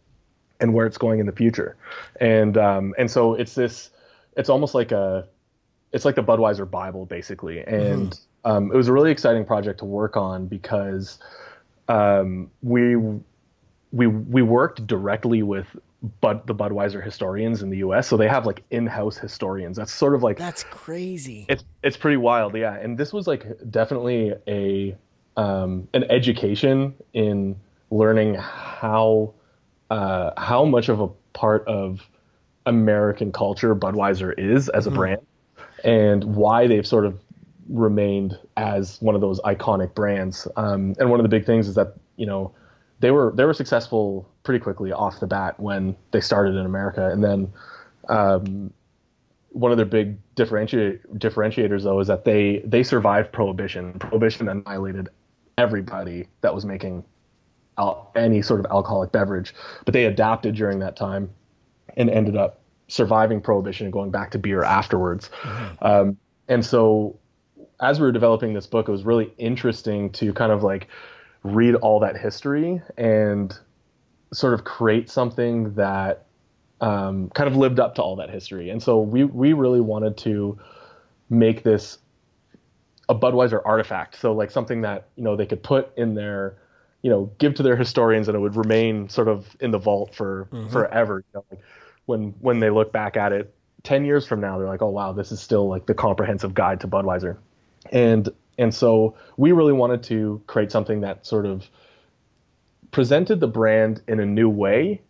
[0.60, 1.76] and where it's going in the future.
[2.20, 3.90] And um, and so it's this.
[4.36, 5.26] It's almost like a.
[5.92, 9.84] It's like the Budweiser Bible, basically, and um, it was a really exciting project to
[9.84, 11.18] work on because
[11.88, 12.96] um, we
[13.92, 15.66] we we worked directly with
[16.20, 18.06] Bud the Budweiser historians in the U.S.
[18.06, 19.76] So they have like in-house historians.
[19.76, 21.46] That's sort of like That's crazy.
[21.48, 22.74] it's it's pretty wild, yeah.
[22.74, 24.96] And this was like definitely a
[25.36, 27.56] um, an education in
[27.90, 29.32] learning how
[29.90, 32.08] uh, how much of a part of
[32.66, 35.22] American culture Budweiser is as a brand,
[35.84, 37.18] and why they've sort of
[37.68, 40.48] remained as one of those iconic brands.
[40.56, 42.52] Um, and one of the big things is that you know
[43.00, 47.08] they were they were successful pretty quickly off the bat when they started in America,
[47.10, 47.52] and then
[48.08, 48.72] um,
[49.50, 53.98] one of their big differentiate, differentiators though is that they they survived prohibition.
[53.98, 55.08] Prohibition annihilated
[55.56, 57.04] everybody that was making
[57.78, 61.30] al- any sort of alcoholic beverage, but they adapted during that time
[61.96, 65.30] and ended up surviving prohibition and going back to beer afterwards.
[65.80, 66.16] Um,
[66.48, 67.18] and so
[67.80, 70.88] as we were developing this book, it was really interesting to kind of like
[71.42, 73.56] read all that history and
[74.32, 76.26] sort of create something that
[76.80, 78.70] um, kind of lived up to all that history.
[78.70, 80.58] And so we we really wanted to
[81.28, 81.98] make this
[83.08, 84.18] a Budweiser artifact.
[84.20, 86.56] So like something that you know they could put in their
[87.02, 90.14] you know give to their historians and it would remain sort of in the vault
[90.14, 91.24] for forever.
[91.32, 91.60] You know, like
[92.06, 95.12] when when they look back at it 10 years from now they're like oh wow
[95.12, 97.38] this is still like the comprehensive guide to Budweiser.
[97.92, 101.68] And and so we really wanted to create something that sort of
[102.90, 105.00] presented the brand in a new way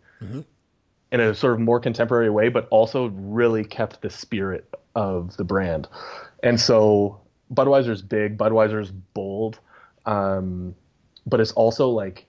[1.11, 5.43] in a sort of more contemporary way, but also really kept the spirit of the
[5.43, 5.87] brand.
[6.43, 7.21] And so
[7.53, 9.59] Budweiser's big, Budweiser's bold,
[10.05, 10.75] um,
[11.25, 12.25] but it's also like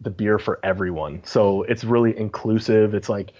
[0.00, 1.22] the beer for everyone.
[1.24, 2.94] So it's really inclusive.
[2.94, 3.32] It's like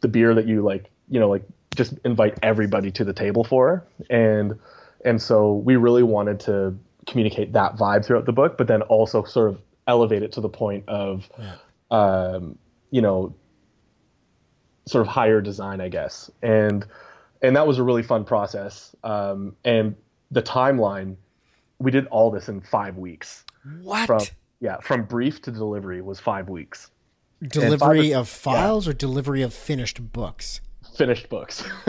[0.00, 3.86] the beer that you like, you know, like just invite everybody to the table for.
[4.10, 4.58] And
[5.04, 9.22] and so we really wanted to communicate that vibe throughout the book, but then also
[9.24, 11.28] sort of elevate it to the point of,
[11.90, 12.58] um,
[12.90, 13.34] you know,
[14.86, 16.30] sort of higher design, I guess.
[16.42, 16.84] And
[17.42, 18.94] and that was a really fun process.
[19.04, 19.94] Um, and
[20.30, 21.16] the timeline,
[21.78, 23.44] we did all this in five weeks.
[23.82, 24.06] What?
[24.06, 24.20] From
[24.60, 26.90] yeah, from brief to delivery was five weeks.
[27.42, 30.60] delivery five- of files or delivery of finished books?
[30.96, 31.62] Finished books.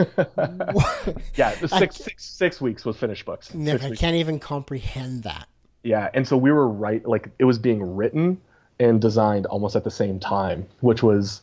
[1.34, 3.52] yeah, the six, six, six weeks was finished books.
[3.52, 4.00] Nick, I weeks.
[4.00, 5.48] can't even comprehend that.
[5.82, 8.40] Yeah, and so we were right, like it was being written
[8.78, 11.42] and designed almost at the same time, which was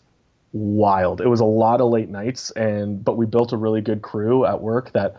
[0.54, 1.19] wild.
[1.19, 4.45] It was a lot of late nights, and but we built a really good crew
[4.45, 5.17] at work that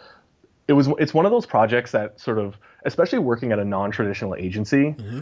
[0.68, 0.88] it was.
[0.98, 5.20] It's one of those projects that sort of, especially working at a non-traditional agency, mm-hmm.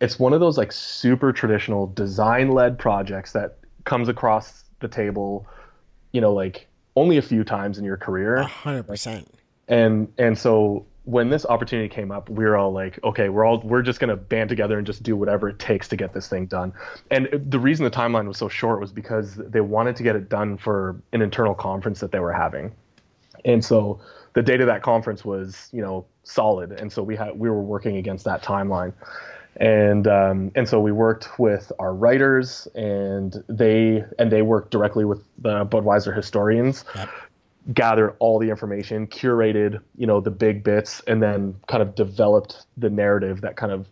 [0.00, 5.46] it's one of those like super traditional design-led projects that comes across the table,
[6.12, 9.28] you know, like only a few times in your career A hundred percent.
[9.68, 13.60] and and so when this opportunity came up we were all like okay we're all
[13.60, 16.26] we're just going to band together and just do whatever it takes to get this
[16.26, 16.72] thing done
[17.10, 20.28] and the reason the timeline was so short was because they wanted to get it
[20.28, 22.72] done for an internal conference that they were having
[23.44, 24.00] and so
[24.36, 27.62] the date of that conference was you know solid and so we had we were
[27.62, 28.92] working against that timeline
[29.56, 35.06] and um, and so we worked with our writers and they and they worked directly
[35.06, 36.84] with the Budweiser historians
[37.72, 42.66] gathered all the information, curated, you know, the big bits, and then kind of developed
[42.76, 43.88] the narrative that kind of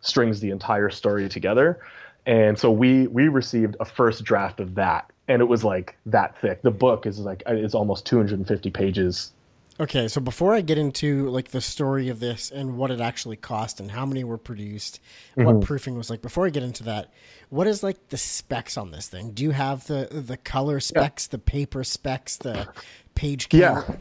[0.00, 1.80] strings the entire story together.
[2.26, 6.38] And so we we received a first draft of that, and it was like that
[6.40, 6.62] thick.
[6.62, 9.32] The book is like it's almost 250 pages.
[9.80, 13.36] Okay, so before I get into like the story of this and what it actually
[13.36, 15.00] cost and how many were produced,
[15.36, 15.44] Mm-hmm.
[15.44, 17.12] what proofing was like, before I get into that,
[17.48, 19.30] what is like the specs on this thing?
[19.30, 22.68] Do you have the the color specs, the paper specs, the
[23.14, 23.86] page count?
[23.88, 23.96] Yeah.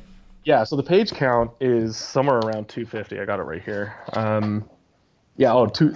[0.46, 3.20] Yeah, so the page count is somewhere around 250.
[3.20, 3.94] I got it right here.
[4.13, 4.68] Um,
[5.36, 5.94] yeah, oh, two,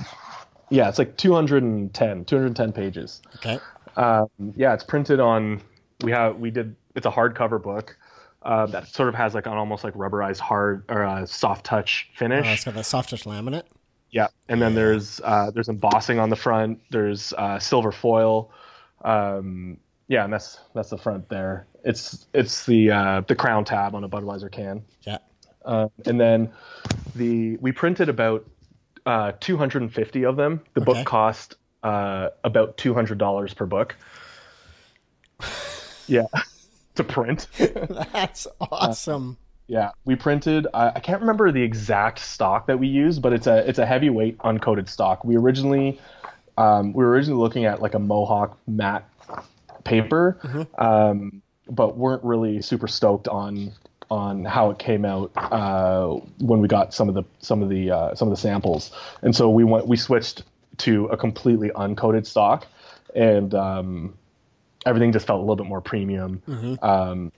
[0.70, 3.22] yeah, it's like 210, 210 pages.
[3.38, 3.60] Okay.
[3.96, 5.62] Um, yeah, it's printed on.
[6.04, 6.76] We have we did.
[6.96, 7.96] It's a hardcover book
[8.44, 12.10] uh, that sort of has like an almost like rubberized hard or uh, soft touch
[12.16, 12.48] finish.
[12.48, 13.64] Uh, it's got that soft touch laminate.
[14.10, 16.80] Yeah, and then there's uh, there's embossing on the front.
[16.90, 18.52] There's uh, silver foil.
[19.04, 19.78] Um,
[20.08, 21.68] yeah, and that's that's the front there.
[21.86, 24.84] It's it's the uh, the crown tab on a Budweiser can.
[25.04, 25.20] Yeah.
[25.64, 26.52] Uh, and then
[27.16, 28.46] the we printed about
[29.06, 30.62] uh, 250 of them.
[30.74, 30.94] The Okay.
[30.94, 33.96] book cost uh, about $200 per book.
[36.08, 36.26] Yeah,
[36.96, 37.48] to print.
[38.14, 39.38] That's awesome.
[39.68, 40.68] Yeah, we printed.
[40.74, 43.86] I, I can't remember the exact stock that we used, but it's a it's a
[43.86, 45.24] heavyweight uncoated stock.
[45.24, 46.00] We originally
[46.58, 49.08] um, we were originally looking at like a Mohawk matte
[49.84, 53.72] paper, um, but weren't really super stoked on
[54.10, 57.92] on how it came out uh, when we got some of the some of the
[57.92, 60.44] uh, some of the samples, and so we went we switched
[60.80, 62.68] to a completely uncoated stock,
[63.16, 64.18] and um,
[64.86, 66.84] everything just felt a little bit more premium, Mm-hmm.
[66.84, 67.32] um,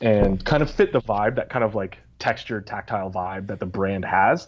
[0.00, 3.66] and kind of fit the vibe, that kind of like textured, tactile vibe that the
[3.66, 4.46] brand has.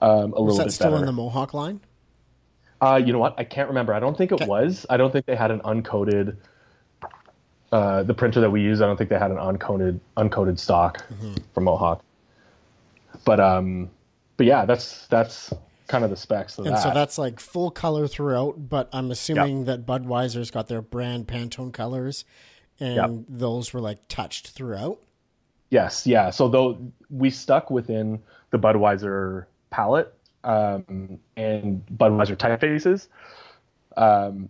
[0.00, 1.02] Um, a Is little that bit still better.
[1.02, 1.80] in the Mohawk line?
[2.80, 3.34] Uh, you know what?
[3.38, 3.94] I can't remember.
[3.94, 4.46] I don't think it Okay.
[4.46, 4.86] was.
[4.90, 6.36] I don't think they had an uncoated.
[7.70, 10.98] Uh, the printer that we use, I don't think they had an uncoated uncoated stock
[11.08, 11.34] Mm-hmm.
[11.54, 12.04] from Mohawk.
[13.24, 13.88] But um,
[14.36, 15.52] but yeah, that's that's
[15.92, 16.82] kind of the specs of And that.
[16.82, 21.70] so that's like full color throughout, but I'm assuming that Budweiser's got their brand Pantone
[21.72, 22.24] colors,
[22.80, 23.10] and Yep.
[23.28, 24.98] those were like touched throughout.
[25.68, 26.30] Yes, yeah.
[26.30, 26.78] So though
[27.10, 33.08] we stuck within the Budweiser palette um, and Budweiser typefaces,
[33.96, 34.48] um,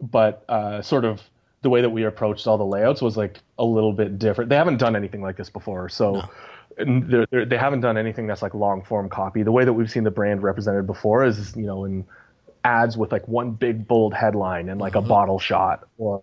[0.00, 1.22] but uh, sort of
[1.62, 4.50] the way that we approached all the layouts was like a little bit different.
[4.50, 6.28] They haven't done anything like this before, so and
[6.76, 9.42] they're, they're, they haven't done anything that's like long form copy.
[9.42, 12.04] The way that we've seen the brand represented before is you know in
[12.64, 16.22] ads with like one big bold headline and like a bottle shot or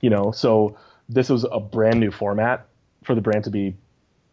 [0.00, 0.76] you know so
[1.08, 2.66] this was a brand new format
[3.04, 3.74] for the brand to be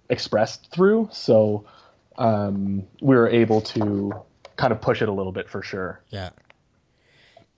[0.10, 1.66] expressed through so
[2.18, 4.14] um, we were able to
[4.56, 6.30] kind of push it a little bit for sure Yeah.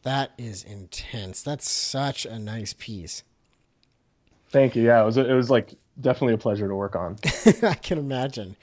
[0.04, 1.43] That is intense.
[1.43, 3.21] That's such a nice piece.
[4.50, 7.17] thank you yeah it was it was like definitely a pleasure to work on
[7.63, 8.56] I can imagine.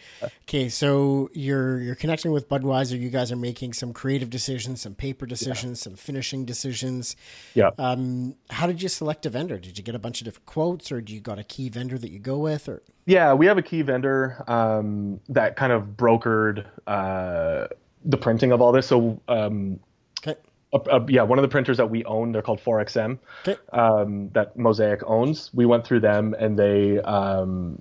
[0.45, 2.99] Okay, so you're you're connecting with Budweiser.
[2.99, 7.17] You guys are making some creative decisions, some paper decisions, some finishing decisions.
[7.55, 9.59] yeah Um, how did you select a vendor?
[9.59, 11.99] Did you get a bunch of different quotes, or do you got a key vendor
[11.99, 15.97] that you go with, or Yeah, we have a key vendor um, that kind of
[15.97, 17.69] brokered uh,
[18.05, 18.87] the printing of all this.
[18.87, 19.81] So, um,
[20.73, 24.31] uh, uh, yeah, one of the printers that we own, they're called 4XM, okay, um,
[24.31, 25.51] that Mosaic owns.
[25.55, 27.81] We went through them, and they um,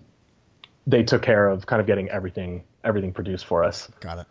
[0.86, 3.90] they took care of kind of getting everything everything produced for us.
[4.00, 4.28] got it.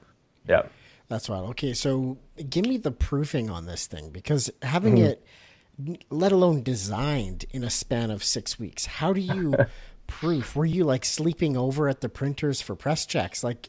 [0.48, 0.62] Yeah.
[1.08, 1.42] That's right.
[1.50, 2.18] Okay, so
[2.50, 5.04] give me the proofing on this thing because having Mm-hmm.
[5.04, 9.54] it, let alone designed in a span of six weeks, how do you
[10.06, 10.56] proof?
[10.56, 13.44] Were you like sleeping over at the printers for press checks?
[13.44, 13.68] Like,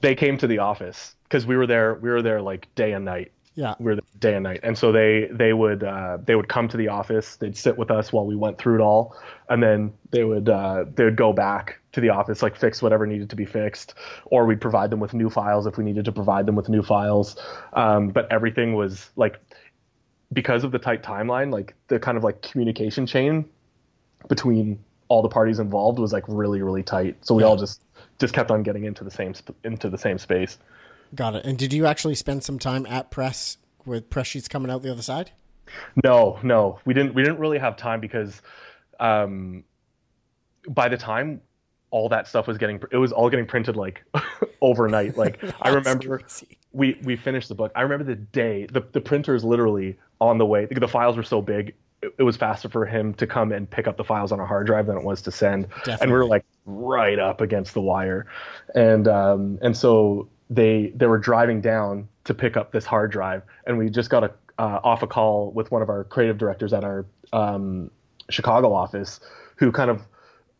[0.00, 1.94] They came to the office because we were there.
[1.94, 3.32] We were there like day and night.
[3.56, 4.60] Yeah, we were day and night.
[4.62, 7.36] And so they they would uh, they would come to the office.
[7.36, 9.16] They'd sit with us while we went through it all.
[9.48, 13.06] And then they would uh, they would go back to the office like fix whatever
[13.06, 13.94] needed to be fixed
[14.26, 16.82] or we'd provide them with new files if we needed to provide them with new
[16.82, 17.36] files.
[17.72, 19.40] Um, but everything was like
[20.34, 23.48] because of the tight timeline like the kind of like communication chain
[24.28, 27.16] between all the parties involved was like really really tight.
[27.24, 27.80] So we all just
[28.18, 30.58] just kept on getting into the same sp- into the same space
[31.14, 31.44] got it.
[31.44, 34.90] And did you actually spend some time at press with press sheets coming out the
[34.90, 35.30] other side?
[36.04, 37.14] No, no, we didn't.
[37.14, 38.40] We didn't really have time because,
[39.00, 39.64] um,
[40.68, 41.40] by the time
[41.90, 44.04] all that stuff was getting, it was all getting printed like
[44.60, 45.16] overnight.
[45.16, 46.58] Like I remember crazy.
[46.72, 47.72] we we finished the book.
[47.74, 50.66] I remember the day the the printer is literally on the way.
[50.66, 53.86] The files were so big, it, it was faster for him to come and pick
[53.86, 55.68] up the files on a hard drive than it was to send.
[55.68, 55.98] Definitely.
[56.02, 58.26] And we were like right up against the wire,
[58.74, 63.42] and um, and so they they were driving down to pick up this hard drive,
[63.66, 66.72] and we just got a uh, off a call with one of our creative directors
[66.72, 67.90] at our um,
[68.30, 69.20] Chicago office,
[69.56, 70.02] who kind of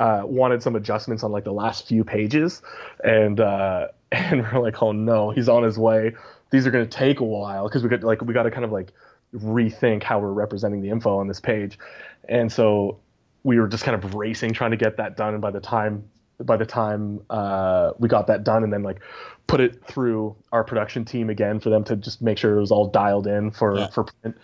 [0.00, 2.62] uh, wanted some adjustments on like the last few pages,
[3.04, 6.14] and uh, and we're like, oh no, he's on his way.
[6.50, 8.64] These are going to take a while because we got like we got to kind
[8.64, 8.92] of like
[9.34, 11.78] rethink how we're representing the info on this page,
[12.28, 12.98] and so
[13.44, 15.32] we were just kind of racing trying to get that done.
[15.34, 16.04] And by the time
[16.44, 19.00] by the time uh, we got that done, and then like
[19.46, 22.70] put it through our production team again for them to just make sure it was
[22.72, 23.86] all dialed in for Yeah.
[23.88, 24.36] for print.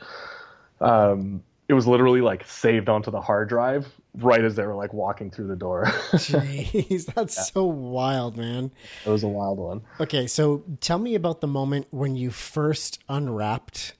[0.80, 3.86] Um, it was literally like saved onto the hard drive
[4.18, 5.84] right as they were like walking through the door.
[6.12, 8.70] Jeez, that's so wild, man.
[9.06, 9.80] it was a wild one.
[10.00, 13.94] Okay, so tell me about the moment when you first unwrapped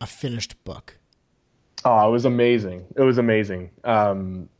[0.00, 0.98] a finished book.
[1.84, 2.84] Oh, it was amazing.
[2.96, 3.70] It was amazing.
[3.84, 4.50] Um,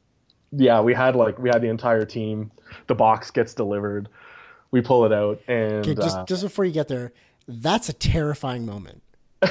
[0.52, 2.50] yeah, we had like we had the entire team.
[2.86, 4.08] The box gets delivered.
[4.70, 7.12] We pull it out, and Okay, just uh, just before you get there,
[7.48, 9.02] that's a terrifying moment.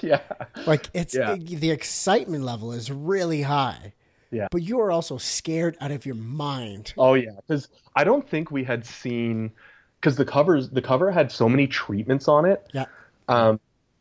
[0.00, 0.20] yeah,
[0.66, 1.36] Like it's Yeah.
[1.36, 3.92] the excitement level is really high.
[4.30, 4.48] Yeah.
[4.50, 6.94] But you are also scared out of your mind.
[6.98, 9.52] Oh yeah, because I don't think we had seen
[10.00, 12.86] because the covers the cover had so many treatments on it Yeah.
[13.28, 13.60] um,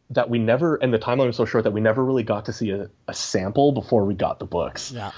[0.10, 2.54] that we never and the timeline was so short that we never really got to
[2.54, 4.92] see a, a sample before we got the books.
[4.92, 5.12] Yeah.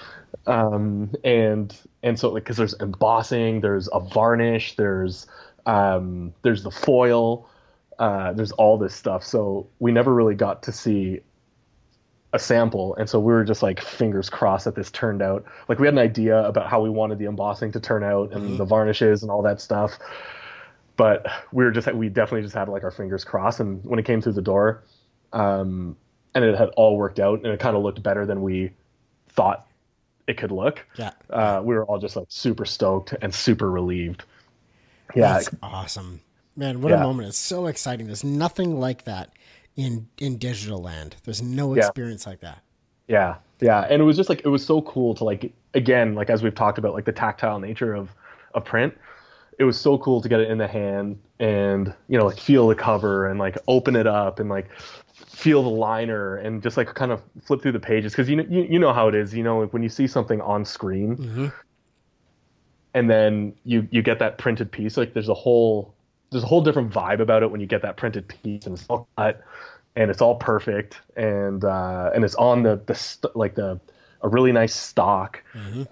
[0.47, 5.27] um, and and so like because there's embossing, there's a varnish, there's
[5.65, 7.49] um, there's the foil,
[7.99, 9.23] uh, there's all this stuff.
[9.23, 11.21] So we never really got to see
[12.33, 15.45] a sample, and so we were just like fingers crossed that this turned out.
[15.67, 18.57] Like we had an idea about how we wanted the embossing to turn out and
[18.57, 19.97] the varnishes and all that stuff,
[20.97, 23.59] but we were just we definitely just had like our fingers crossed.
[23.59, 24.83] And when it came through the door,
[25.33, 25.95] um,
[26.33, 28.71] and it had all worked out, and it kind of looked better than we
[29.29, 29.67] thought
[30.27, 30.85] it could look.
[30.97, 31.11] Yeah.
[31.29, 34.23] Uh, we were all just like super stoked and super relieved.
[35.15, 35.33] Yeah.
[35.33, 36.21] That's awesome.
[36.57, 37.27] Man, what a moment.
[37.27, 38.07] It's so exciting.
[38.07, 39.31] There's nothing like that
[39.75, 41.17] in in digital land.
[41.25, 41.85] There's no Yeah.
[41.85, 42.61] experience like that.
[43.07, 46.29] Yeah, yeah, and it was just like it was so cool to like again, like
[46.29, 48.09] as we've talked about, like the tactile nature of
[48.53, 48.97] of print.
[49.57, 52.67] It was so cool to get it in the hand and you know like feel
[52.67, 54.69] the cover and like open it up and like
[55.13, 58.45] feel the liner and just like kind of flip through the pages because you know
[58.49, 61.17] you, you know how it is you know like when you see something on screen
[62.93, 65.93] and then you you get that printed piece like there's a whole
[66.31, 68.87] there's a whole different vibe about it when you get that printed piece and it's
[68.87, 69.41] all cut
[69.97, 73.79] and it's all perfect and uh, and it's on the the st- like the
[74.21, 75.43] a really nice stock.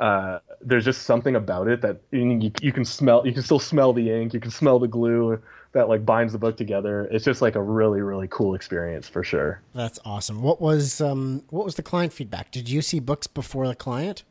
[0.01, 3.25] Uh, there's just something about it that you, you can smell.
[3.25, 4.33] You can still smell the ink.
[4.33, 5.41] You can smell the glue
[5.73, 7.07] that like binds the book together.
[7.11, 9.61] It's just like a really really cool experience for sure.
[9.73, 10.41] That's awesome.
[10.41, 12.51] What was um what was the client feedback?
[12.51, 14.23] Did you see books before the client?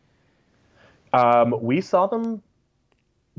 [1.13, 2.43] Um, we saw them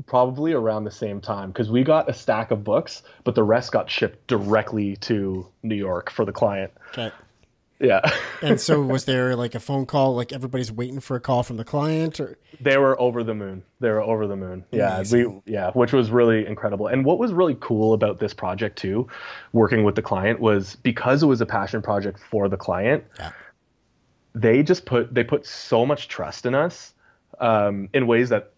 [0.06, 3.72] probably around the same time because we got a stack of books, but the rest
[3.72, 6.72] got shipped directly to New York for the client.
[6.90, 7.10] Okay.
[7.80, 8.00] Yeah.
[8.42, 11.56] And so was there like a phone call like everybody's waiting for a call from
[11.56, 13.62] the client or they were over the moon.
[13.80, 14.66] They were over the moon.
[14.70, 15.42] Yeah, Amazing.
[15.46, 16.88] we yeah, which was really incredible.
[16.88, 19.08] And what was really cool about this project too,
[19.54, 23.04] working with the client was because it was a passion project for the client.
[23.18, 23.30] Yeah.
[24.34, 26.92] They just put they put so much trust in us
[27.40, 28.52] um, in ways that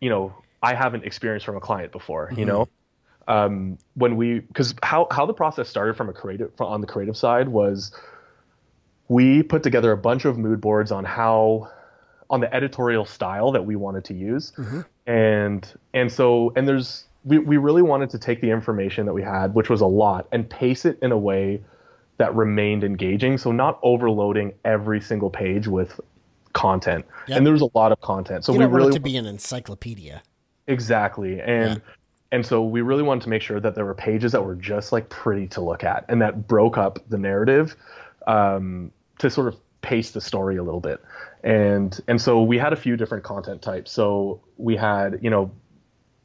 [0.00, 2.32] you know I haven't experienced from a client before.
[2.34, 2.68] You know,
[3.28, 6.86] um, when we because how how the process started from a creative from, on the
[6.86, 7.92] creative side was
[9.08, 11.70] we put together a bunch of mood boards on how
[12.28, 14.52] on the editorial style that we wanted to use.
[15.06, 19.22] And and so and there's we, we really wanted to take the information that we
[19.22, 21.62] had which was a lot and pace it in a way
[22.18, 23.38] that remained engaging.
[23.38, 26.00] So not overloading every single page with
[26.52, 27.04] content.
[27.28, 27.36] Yep.
[27.36, 28.44] and there was a lot of content.
[28.44, 30.22] So you we don't want really it to be an encyclopedia.
[30.66, 31.40] Exactly.
[31.40, 31.82] And
[32.32, 34.90] and so we really wanted to make sure that there were pages that were just
[34.90, 37.76] like pretty to look at and that broke up the narrative.
[38.26, 41.00] Um, to sort of pace the story a little bit.
[41.42, 43.92] And and so we had a few different content types.
[43.92, 45.52] So we had, you know,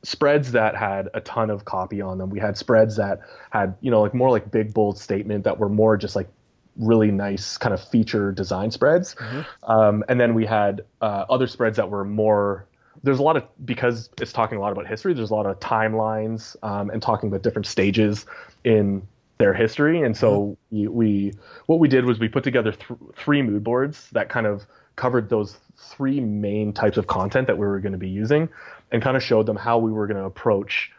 [0.03, 2.29] spreads that had a ton of copy on them.
[2.29, 3.19] We had spreads that
[3.51, 6.29] had, you know, like more like big bold statement that were more just like
[6.77, 9.15] really nice kind of feature design spreads.
[9.63, 12.65] Um, and then we had uh, other spreads that were more.
[13.03, 15.13] There's a lot of because it's talking a lot about history.
[15.13, 18.25] There's a lot of timelines um, and talking about different stages
[18.63, 19.07] in
[19.41, 20.03] their history.
[20.03, 21.33] And so we, we
[21.65, 24.65] what we did was we put together th- three mood boards that kind of
[24.95, 28.47] covered those three main types of content that we were going to be using,
[28.91, 30.91] and kind of showed them how we were going to approach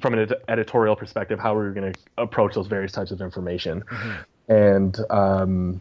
[0.00, 3.20] from an ed- editorial perspective how we were going to approach those various types of
[3.20, 3.84] information.
[4.48, 5.80] And um,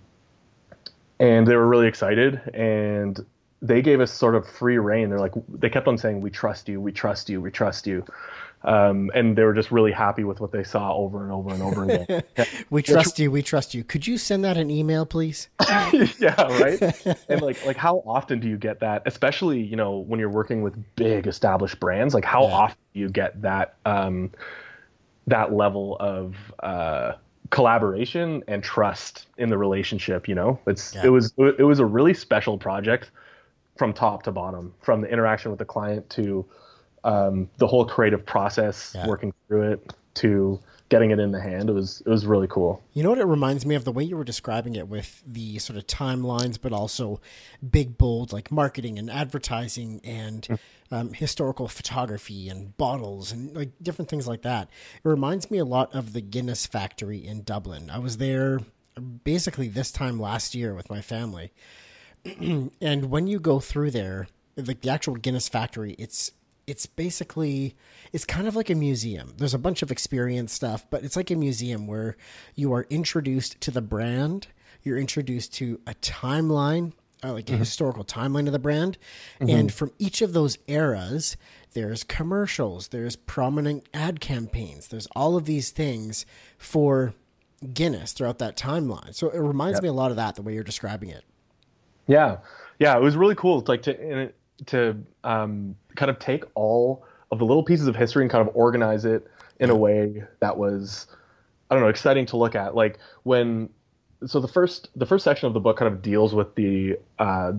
[1.19, 3.25] and they were really excited and
[3.61, 5.09] they gave us sort of free reign.
[5.09, 8.03] They're like they kept on saying we trust you we trust you we trust you
[8.63, 11.63] um, and they were just really happy with what they saw over and over and
[11.63, 12.23] over again
[12.69, 13.83] We trust you, we trust you.
[13.83, 15.49] Could you send that an email, please?
[16.19, 16.81] yeah right
[17.29, 20.61] and like like how often do you get that especially you know when you're working
[20.61, 22.51] with big established brands like how Yeah.
[22.53, 24.31] often do you get that um
[25.27, 27.13] that level of uh
[27.49, 31.05] collaboration and trust in the relationship you know it's Yeah.
[31.05, 33.11] it was it was a really special project
[33.77, 36.45] from top to bottom from the interaction with the client to
[37.03, 39.07] um the whole creative process Yeah.
[39.07, 42.83] working through it to getting it in the hand it was it was really cool
[42.93, 43.85] You know what it reminds me of?
[43.85, 47.21] The way you were describing it with the sort of timelines, but also
[47.67, 50.45] big, bold, like marketing and advertising and
[50.91, 54.67] um, historical photography and bottles and like different things like that.
[55.01, 57.89] It reminds me a lot of the Guinness factory in Dublin.
[57.89, 58.59] I was there
[59.23, 61.53] basically this time last year with my family.
[62.25, 64.27] and when you go through there,
[64.57, 66.33] like the actual Guinness factory, it's
[66.71, 67.75] it's basically
[68.13, 69.33] it's kind of like a museum.
[69.37, 72.15] There's a bunch of experience stuff, but it's like a museum where
[72.55, 74.47] you are introduced to the brand,
[74.83, 76.93] you're introduced to a timeline,
[77.23, 78.97] uh, like a historical timeline of the brand,
[79.39, 81.37] and from each of those eras,
[81.73, 86.25] there's commercials, there's prominent ad campaigns, there's all of these things
[86.57, 87.13] for
[87.73, 89.13] Guinness throughout that timeline.
[89.13, 91.23] So it reminds me a lot of that the way you're describing it.
[92.07, 92.37] Yeah,
[92.79, 93.59] yeah, it was really cool.
[93.59, 93.91] It's like to
[94.21, 94.35] it-
[94.67, 98.55] to um, kind of take all of the little pieces of history and kind of
[98.55, 99.27] organize it
[99.59, 101.07] in a way that was,
[101.69, 102.75] I don't know, exciting to look at.
[102.75, 103.69] Like when,
[104.25, 107.53] so the first the first section of the book kind of deals with the uh,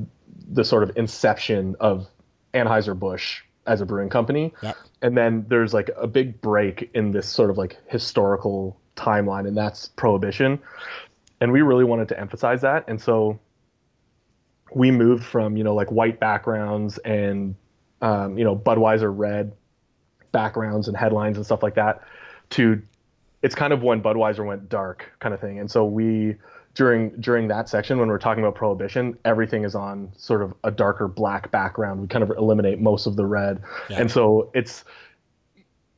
[0.50, 2.06] the sort of inception of
[2.54, 4.76] Anheuser Busch as a brewing company, Yep.
[5.02, 9.56] and then there's like a big break in this sort of like historical timeline, and
[9.56, 10.58] that's Prohibition.
[11.40, 13.40] And we really wanted to emphasize that, and so
[14.74, 17.54] we moved from you know like white backgrounds and
[18.00, 19.52] um, you know Budweiser red
[20.32, 22.02] backgrounds and headlines and stuff like that
[22.50, 22.82] to
[23.42, 25.58] it's kind of when Budweiser went dark kind of thing.
[25.58, 26.36] And so we
[26.74, 30.70] during during that section when we're talking about prohibition, everything is on sort of a
[30.70, 32.00] darker black background.
[32.00, 33.62] We kind of eliminate most of the red.
[33.90, 34.00] Yeah.
[34.00, 34.84] And so it's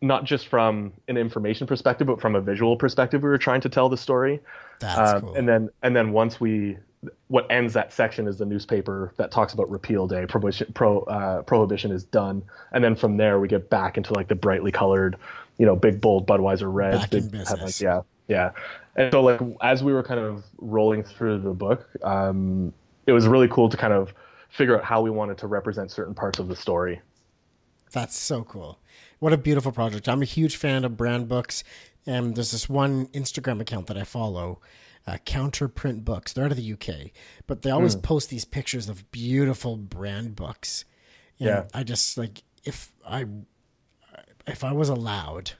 [0.00, 3.68] not just from an information perspective, but from a visual perspective, we were trying to
[3.68, 4.40] tell the story.
[4.80, 5.34] That's Um, cool.
[5.34, 6.78] And then and then once we
[7.34, 11.42] what ends that section is the newspaper that talks about repeal day prohibition pro uh,
[11.42, 15.16] prohibition is done and then from there we get back into like the brightly colored
[15.58, 17.48] you know big bold budweiser red Back in big business.
[17.48, 17.80] headlines.
[17.80, 18.50] yeah yeah
[18.94, 22.72] and so like as we were kind of rolling through the book um,
[23.08, 24.14] it was really cool to kind of
[24.48, 27.00] figure out how we wanted to represent certain parts of the story
[27.90, 28.78] That's so cool.
[29.18, 30.08] What a beautiful project.
[30.08, 31.64] I'm a huge fan of brand books.
[32.06, 34.60] And there's this one Instagram account that I follow,
[35.06, 36.32] uh, Counterprint Books.
[36.32, 37.10] They're out of the UK,
[37.46, 40.84] but they always post these pictures of beautiful brand books.
[41.38, 41.64] And Yeah.
[41.74, 43.26] I just like if I
[44.46, 45.52] if I was allowed,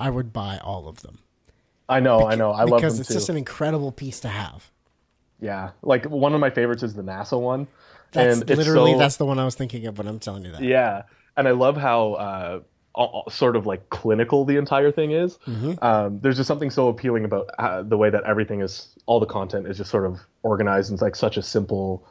[0.00, 1.18] I would buy all of them.
[1.88, 2.74] i know i know i love it.
[2.76, 4.70] because it's too just an incredible piece to have.
[5.40, 7.68] yeah like one of my favorites is the nasa one
[8.12, 10.44] That's and it's literally so- that's the one I was thinking of when I'm telling
[10.44, 10.62] you that.
[10.62, 11.02] Yeah,
[11.36, 12.60] and I love how uh,
[12.96, 15.38] all- sort of like clinical the entire thing is.
[15.46, 15.74] Mm-hmm.
[15.84, 19.26] Um, there's just something so appealing about uh, the way that everything is, all the
[19.26, 22.02] content is just sort of organized in like such a simple,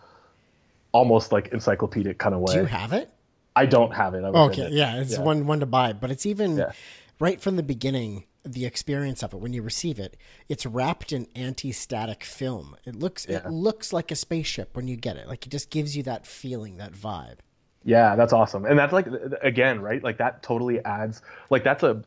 [0.91, 2.53] almost like encyclopedic kind of way.
[2.53, 3.09] Do you have it?
[3.55, 4.23] I don't have it.
[4.23, 4.73] I Okay, admit.
[4.73, 5.21] yeah, it's Yeah.
[5.21, 6.71] one one to buy, but it's even Yeah.
[7.19, 8.25] right from the beginning.
[8.47, 10.15] The experience of it when you receive it,
[10.47, 12.75] it's wrapped in anti-static film.
[12.86, 15.27] It looks it looks like a spaceship when you get it.
[15.27, 17.38] Like it just gives you that feeling, that vibe.
[17.86, 18.65] Yeah, that's awesome.
[18.65, 19.07] And that's like
[19.41, 20.03] again, right?
[20.03, 22.01] Like that totally adds like that's a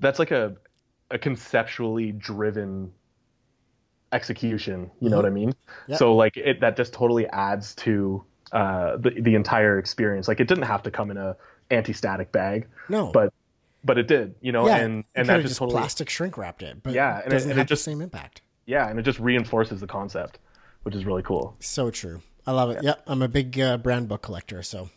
[0.00, 0.56] that's like a
[1.10, 2.90] a conceptually driven
[4.12, 5.52] execution, you know what I mean?
[5.88, 5.98] Yep.
[5.98, 10.28] So like it that just totally adds to uh the the entire experience.
[10.28, 11.36] Like it didn't have to come in a
[11.70, 13.32] anti-static bag, No, but
[13.84, 16.62] but it did, you know, yeah, and and that just just totally plastic shrink wrapped
[16.62, 18.42] it, but Yeah, it and it- and it just- the same impact.
[18.66, 20.38] yeah, and it just reinforces the concept,
[20.84, 21.56] which is really cool.
[21.60, 22.20] So true.
[22.46, 22.82] I love it.
[22.82, 24.90] Yep, I'm a big uh, brand book collector, so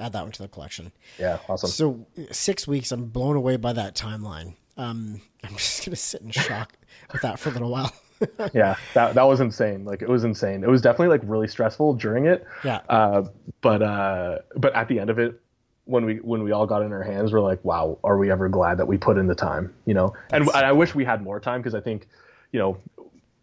[0.00, 0.92] add that one to the collection.
[1.18, 1.70] Yeah, awesome.
[1.70, 4.54] So six weeks, I'm blown away by that timeline.
[4.76, 6.72] Um, I'm just gonna sit in shock
[7.12, 7.92] with that for a little while.
[8.54, 9.84] yeah, that that was insane.
[9.84, 10.64] Like it was insane.
[10.64, 12.46] It was definitely like really stressful during it.
[12.64, 12.80] Yeah.
[12.88, 13.24] Uh,
[13.60, 15.40] but uh, but at the end of it,
[15.84, 18.48] when we when we all got in our hands, we're like, wow, are we ever
[18.48, 19.74] glad that we put in the time?
[19.84, 22.08] You know, and I wish we had more time because I think,
[22.52, 22.78] you know,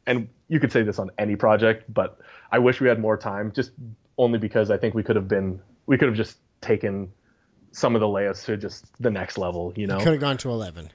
[0.07, 2.19] and you could say this on any project, but
[2.51, 3.71] I wish we had more time, just
[4.17, 5.61] only because I think we could have been
[5.91, 7.11] we could have just taken
[7.73, 9.73] some of the layouts to just the next level.
[9.75, 9.97] You know.
[9.97, 10.89] Could have gone to eleven.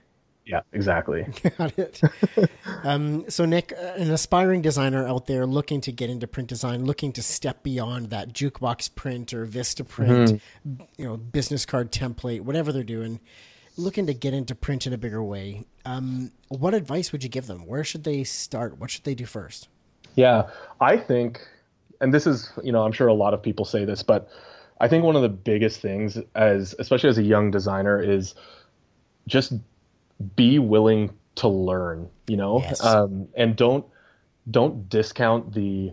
[0.46, 0.62] yeah.
[0.72, 1.26] Exactly.
[1.58, 2.00] Got it.
[2.82, 6.86] um, so, Nick, uh, an aspiring designer out there looking to get into print design,
[6.86, 10.40] looking to step beyond that jukebox print or Vistaprint,
[10.96, 13.20] you know, business card template, whatever they're doing,
[13.76, 15.66] looking to get into print in a bigger way.
[15.84, 17.66] Um, what advice would you give them?
[17.66, 18.78] Where should they start?
[18.78, 19.68] What should they do first?
[20.14, 20.48] Yeah,
[20.80, 21.46] I think,
[22.00, 24.30] and this is, you know, I'm sure a lot of people say this, but
[24.80, 28.34] I think one of the biggest things, as especially as a young designer, is
[29.26, 29.52] just
[30.34, 32.08] be willing to learn.
[32.26, 32.84] You know, Yes.
[32.84, 33.84] um, and don't
[34.50, 35.92] don't discount the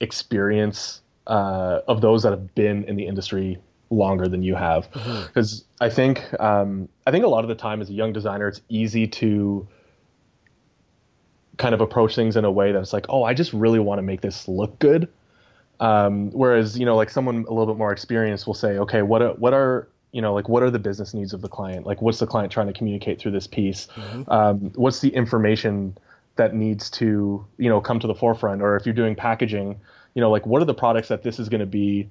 [0.00, 3.58] experience uh, of those that have been in the industry
[3.90, 7.80] longer than you have, because I think um, I think a lot of the time
[7.80, 9.66] as a young designer, it's easy to
[11.56, 14.02] kind of approach things in a way that's like, oh, I just really want to
[14.02, 15.08] make this look good.
[15.84, 19.20] Um, whereas, you know, like someone a little bit more experienced will say, okay, what
[19.20, 21.84] are, what are, you know, like what are the business needs of the client?
[21.86, 23.88] Like, what's the client trying to communicate through this piece?
[24.28, 25.98] Um, what's the information
[26.36, 28.62] that needs to, you know, come to the forefront?
[28.62, 29.78] Or if you're doing packaging,
[30.14, 32.08] you know, like what are the products that this is going to be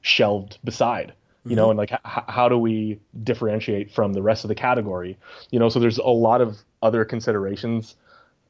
[0.00, 1.12] shelved beside?
[1.44, 5.18] You know, and like h- how do we differentiate from the rest of the category?
[5.50, 7.96] You know, so there's a lot of other considerations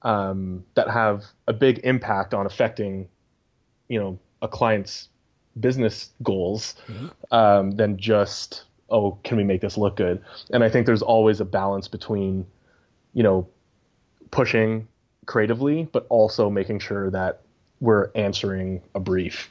[0.03, 3.09] um, that have a big impact on affecting,
[3.89, 5.09] you know, a client's
[5.59, 6.75] business goals
[7.31, 10.23] um, than just oh, can we make this look good?
[10.53, 12.47] And I think there's always a balance between,
[13.15, 13.49] you know,
[14.31, 14.87] pushing
[15.27, 17.41] creatively, but also making sure that
[17.81, 19.51] we're answering a brief.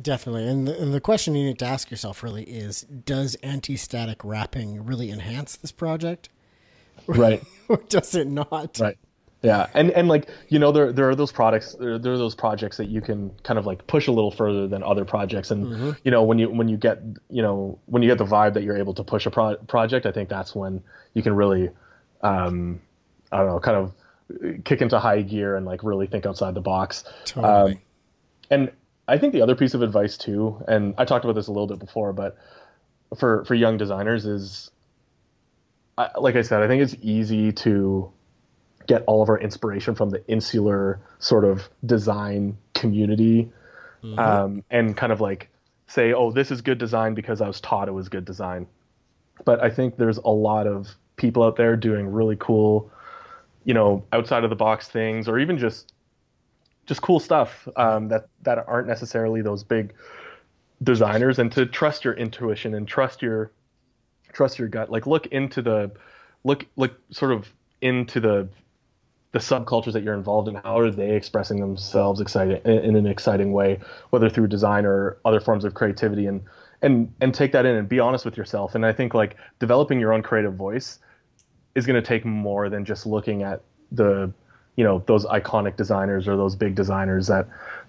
[0.00, 0.48] Definitely.
[0.48, 4.24] And the, and the question you need to ask yourself really is Does anti static
[4.24, 6.30] wrapping really enhance this project?
[7.06, 7.42] Right.
[7.68, 8.78] or does it not?
[8.78, 8.96] Right.
[9.44, 12.34] Yeah, and and like you know there there are those products there, there are those
[12.34, 15.94] projects that you can kind of like push a little further than other projects, and
[16.02, 18.62] you know when you when you get you know when you get the vibe that
[18.62, 20.82] you're able to push a pro- project, I think that's when
[21.12, 21.68] you can really,
[22.22, 22.80] um,
[23.30, 26.62] I don't know, kind of kick into high gear and like really think outside the
[26.62, 27.04] box.
[27.26, 27.74] Totally.
[27.74, 27.80] Um,
[28.50, 28.72] and
[29.06, 31.66] I think the other piece of advice too, and I talked about this a little
[31.66, 32.38] bit before, but
[33.18, 34.70] for for young designers is,
[35.98, 38.10] I, like I said, I think it's easy to
[38.86, 43.50] get all of our inspiration from the insular sort of design community,
[44.02, 44.18] mm-hmm.
[44.18, 45.48] um, and kind of like
[45.86, 48.66] say, oh, this is good design because I was taught it was good design.
[49.44, 52.90] But I think there's a lot of people out there doing really cool,
[53.64, 55.92] you know, outside of the box things, or even just
[56.86, 59.94] just cool stuff um, that that aren't necessarily those big
[60.82, 63.50] designers, and to trust your intuition and trust your
[64.32, 64.90] trust your gut.
[64.90, 65.90] Like look into the
[66.44, 68.48] look look sort of into the
[69.34, 70.54] the subcultures that you're involved in.
[70.54, 73.80] How are they expressing themselves exciting in an exciting way,
[74.10, 76.40] whether through design or other forms of creativity, and
[76.82, 78.76] and and take that in and be honest with yourself.
[78.76, 81.00] And I think like developing your own creative voice
[81.74, 84.32] is going to take more than just looking at the
[84.76, 87.48] you know those iconic designers or those big designers that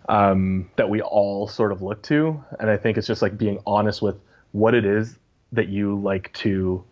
[0.09, 2.43] um, that we all sort of look to.
[2.59, 4.15] And I think it's just like being honest with
[4.51, 5.15] what it is
[5.51, 6.83] that you like to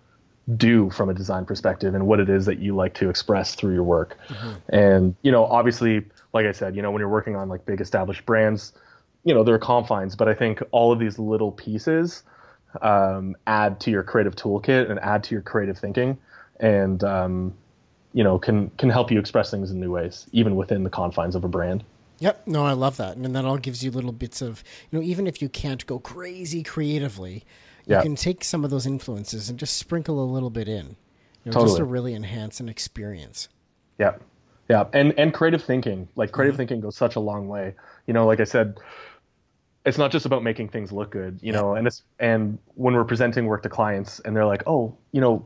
[0.58, 3.74] do from a design perspective and what it is that you like to express through
[3.74, 4.18] your work.
[4.28, 4.52] Mm-hmm.
[4.70, 7.80] And you know, obviously, like I said, you know, when you're working on like big
[7.80, 8.74] established brands,
[9.24, 12.24] you know, there are confines, but I think all of these little pieces
[12.82, 16.18] um, add to your creative toolkit and add to your creative thinking,
[16.60, 17.54] and um,
[18.14, 21.36] you know, can can help you express things in new ways, even within the confines
[21.36, 21.84] of a brand.
[22.20, 22.48] Yep.
[22.48, 23.18] No, I love that.
[23.18, 26.00] And that all gives you little bits of, you know, even if you can't go
[26.00, 27.44] crazy creatively,
[27.86, 30.96] you can take some of those influences and just sprinkle a little bit in,
[31.44, 31.66] you know, totally.
[31.68, 33.50] just to really enhance an experience.
[34.00, 34.16] Yeah.
[34.70, 34.86] Yeah.
[34.94, 36.60] And, and creative thinking, like creative mm-hmm.
[36.60, 37.76] thinking goes such a long way.
[38.08, 38.78] You know, like I said,
[39.86, 43.04] it's not just about making things look good, you know, and it's, and when we're
[43.04, 45.46] presenting work to clients and they're like, oh, you know,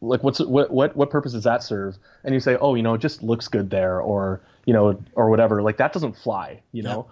[0.00, 2.94] like what's what what what purpose does that serve and you say oh you know
[2.94, 6.82] it just looks good there or you know or whatever like that doesn't fly you
[6.82, 7.06] know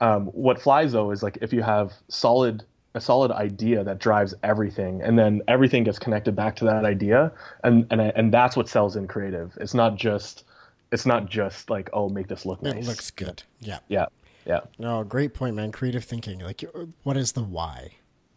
[0.00, 2.62] um, what flies though is like if you have solid
[2.94, 7.32] a solid idea that drives everything and then everything gets connected back to that idea
[7.64, 9.56] and and and that's what sells in creative.
[9.60, 10.44] It's not just
[10.90, 12.74] it's not just like oh make this look nice.
[12.74, 13.42] it looks good.
[13.60, 13.78] Yeah.
[13.88, 14.06] Yeah.
[14.46, 14.60] Yeah.
[14.78, 15.72] No great point man.
[15.72, 16.40] Creative thinking.
[16.40, 16.64] Like
[17.02, 17.92] what is the why?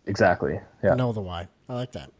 [0.06, 0.60] Exactly.
[0.84, 0.96] Yeah.
[0.96, 1.48] Know the why.
[1.70, 2.12] I like that.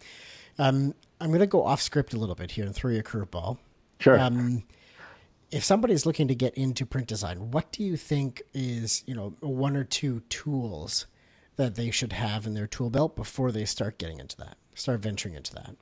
[0.58, 3.04] Um, I'm going to go off script a little bit here and throw you a
[3.04, 3.58] curveball.
[4.00, 4.20] Sure.
[4.20, 4.64] Um,
[5.52, 9.36] if somebody's looking to get into print design, what do you think is you know
[9.42, 11.08] one or two tools
[11.62, 15.00] that they should have in their tool belt before they start getting into that, start
[15.00, 15.76] venturing into that?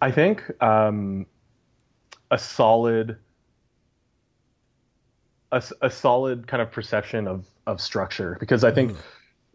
[0.00, 1.26] I think um,
[2.30, 3.18] a solid,
[5.50, 8.96] a, a solid kind of perception of of structure, because I think mm.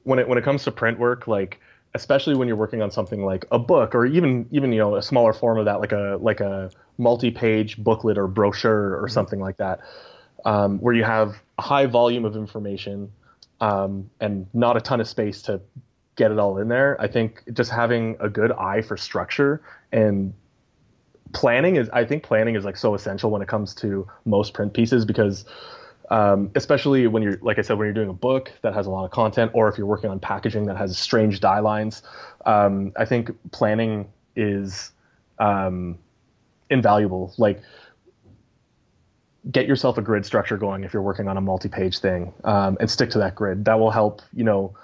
[0.04, 1.60] when it when it comes to print work, like
[1.94, 5.02] especially when you're working on something like a book or even even you know a
[5.02, 9.14] smaller form of that like a like a multi-page booklet or brochure or mm-hmm.
[9.14, 9.80] something like that
[10.46, 13.12] um, where you have a high volume of information
[13.62, 15.62] um, and not a ton of space to
[16.18, 20.34] get it all in there i think just having a good eye for structure and
[21.32, 24.74] planning is i think planning is like so essential when it comes to most print
[24.74, 25.46] pieces because
[26.12, 28.90] um, especially when you're, like I said, when you're doing a book that has a
[28.90, 32.04] lot of content, or if you're working on packaging that has strange die lines.
[32.46, 34.92] Um, I think planning is
[35.40, 35.98] um,
[36.70, 37.34] invaluable.
[37.38, 37.62] Like,
[39.50, 42.90] get yourself a grid structure going if you're working on a multi-page thing, um, and
[42.90, 43.66] stick to that grid.
[43.66, 44.22] That will help.
[44.34, 44.76] You know,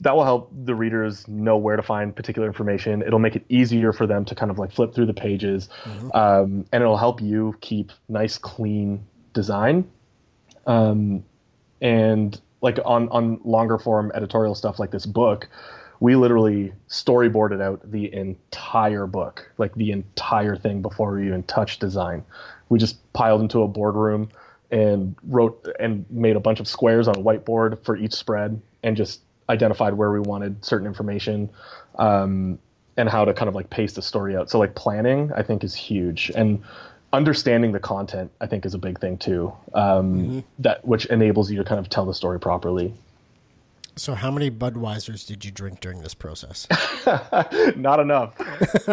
[0.00, 3.02] that will help the readers know where to find particular information.
[3.02, 6.10] It'll make it easier for them to kind of like flip through the pages, mm-hmm.
[6.14, 9.90] um, and it'll help you keep nice, clean design
[10.66, 11.24] um,
[11.80, 15.48] and like on on longer form editorial stuff like this book,
[16.00, 21.80] we literally storyboarded out the entire book, like the entire thing before we even touched
[21.80, 22.24] design.
[22.74, 24.30] We just piled into a boardroom
[24.68, 28.96] and wrote and made a bunch of squares on a whiteboard for each spread and
[28.96, 31.50] just identified where we wanted certain information
[32.00, 32.58] um,
[32.96, 34.50] and how to kind of like pace the story out.
[34.50, 36.32] So like planning, I think, is huge.
[36.34, 36.64] And
[37.12, 40.40] understanding the content i think is a big thing too um, mm-hmm.
[40.58, 42.92] that which enables you to kind of tell the story properly
[43.96, 46.66] so how many budweisers did you drink during this process
[47.76, 48.34] not enough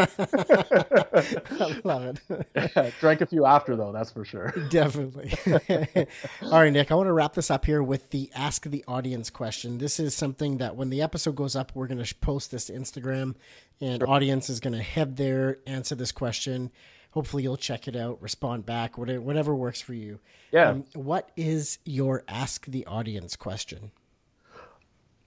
[1.59, 5.33] i love it yeah, drank a few after though that's for sure definitely
[6.43, 9.29] all right nick i want to wrap this up here with the ask the audience
[9.29, 12.65] question this is something that when the episode goes up we're going to post this
[12.65, 13.35] to instagram
[13.79, 14.09] and sure.
[14.09, 16.71] audience is going to head there answer this question
[17.11, 20.19] hopefully you'll check it out, respond back, whatever, whatever works for you.
[20.51, 20.69] Yeah.
[20.69, 23.91] Um, what is your ask the audience question?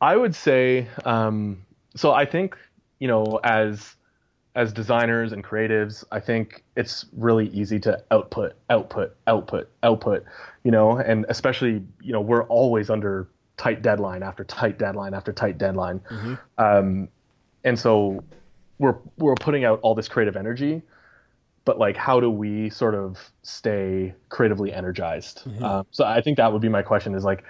[0.05, 1.65] I would say, um,
[1.97, 2.59] so I think,
[2.99, 3.97] you know, as
[4.55, 10.25] as designers and creatives, I think it's really easy to output, output, output, output,
[10.63, 15.33] you know, and especially, you know, we're always under tight deadline after tight deadline after
[15.33, 16.01] tight deadline.
[16.01, 16.35] Mm-hmm.
[16.59, 17.09] Um,
[17.65, 18.23] and so
[18.79, 20.83] we're, we're putting out all this creative energy,
[21.65, 25.45] but like, how do we sort of stay creatively energized?
[25.47, 25.65] Mm-hmm.
[25.65, 27.43] Um, so I think that would be my question is like,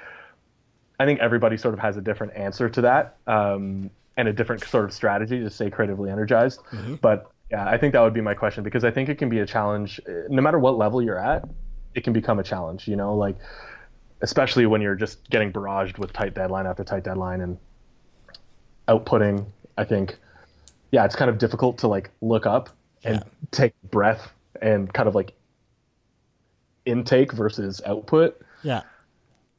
[0.98, 3.16] I think everybody sort of has a different answer to that.
[3.26, 6.60] Um, and a different sort of strategy to stay creatively energized.
[6.70, 6.96] Mm-hmm.
[6.96, 9.40] But yeah, I think that would be my question because I think it can be
[9.40, 11.44] a challenge no matter what level you're at.
[11.94, 13.36] It can become a challenge, you know, like
[14.20, 17.58] especially when you're just getting barraged with tight deadline after tight deadline and
[18.88, 19.46] outputting.
[19.76, 20.16] I think,
[20.92, 22.70] yeah, it's kind of difficult to like look up
[23.04, 23.22] and yeah.
[23.50, 24.32] take breath
[24.62, 25.32] and kind of like
[26.86, 28.40] intake versus output.
[28.62, 28.82] Yeah.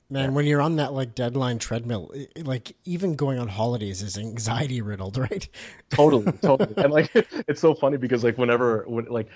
[0.09, 4.81] Man, when you're on that like deadline treadmill, like even going on holidays is anxiety
[4.81, 5.47] riddled, right?
[5.89, 6.73] totally, totally.
[6.77, 7.09] And like
[7.47, 9.29] it's so funny because like whenever when like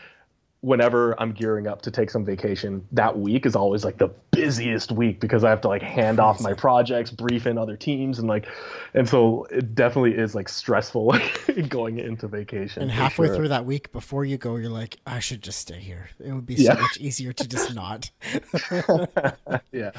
[0.62, 4.92] whenever I'm gearing up to take some vacation, that week is always like the busiest
[4.92, 8.28] week because I have to like hand off my projects, brief in other teams, and
[8.28, 8.46] like,
[8.94, 12.82] and so it definitely is like stressful like, going into vacation.
[12.82, 13.36] And halfway sure.
[13.38, 16.10] through that week before you go, you're like, I should just stay here.
[16.20, 16.82] It would be so yeah.
[16.82, 18.12] much easier to just not.
[19.72, 19.92] yeah.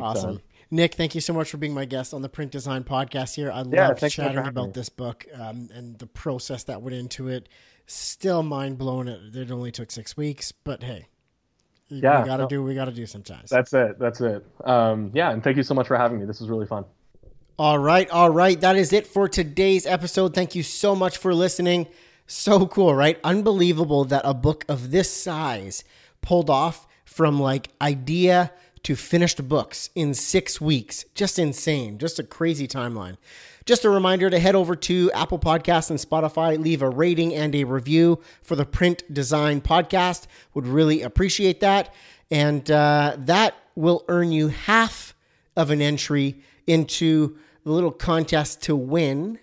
[0.00, 0.36] awesome.
[0.36, 0.42] Time.
[0.70, 3.52] Nick, thank you so much for being my guest on the Print Design Podcast here.
[3.52, 7.48] I yeah, love chatting about this book um, and the process that went into it
[7.86, 9.08] still mind blown.
[9.08, 11.06] It it only took six weeks, but hey,
[11.88, 13.50] yeah, we got to no, do we got to do sometimes.
[13.50, 13.98] That's it.
[13.98, 14.44] That's it.
[14.64, 16.26] Um, yeah, and thank you so much for having me.
[16.26, 16.84] This was really fun.
[17.58, 18.60] All right, all right.
[18.60, 20.34] That is it for today's episode.
[20.34, 21.86] Thank you so much for listening.
[22.26, 23.18] So cool, right?
[23.24, 25.84] Unbelievable that a book of this size
[26.20, 31.04] pulled off from like idea to finished books in six weeks.
[31.14, 31.98] Just insane.
[31.98, 33.16] Just a crazy timeline.
[33.66, 37.52] Just a reminder to head over to Apple Podcasts and Spotify, leave a rating and
[37.52, 40.28] a review for the Print Design Podcast.
[40.54, 41.92] Would really appreciate that.
[42.30, 45.16] And uh, that will earn you half
[45.56, 49.40] of an entry into the little contest to win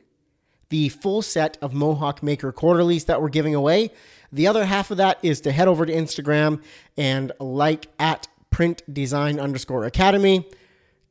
[0.70, 3.92] the full set of Mohawk Maker quarterlies that we're giving away.
[4.32, 6.64] The other half of that is to head over to Instagram
[6.96, 10.48] and like at print design underscore academy.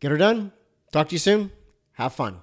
[0.01, 0.53] Get her done.
[0.93, 1.53] Talk to you soon.
[1.93, 2.41] Have fun.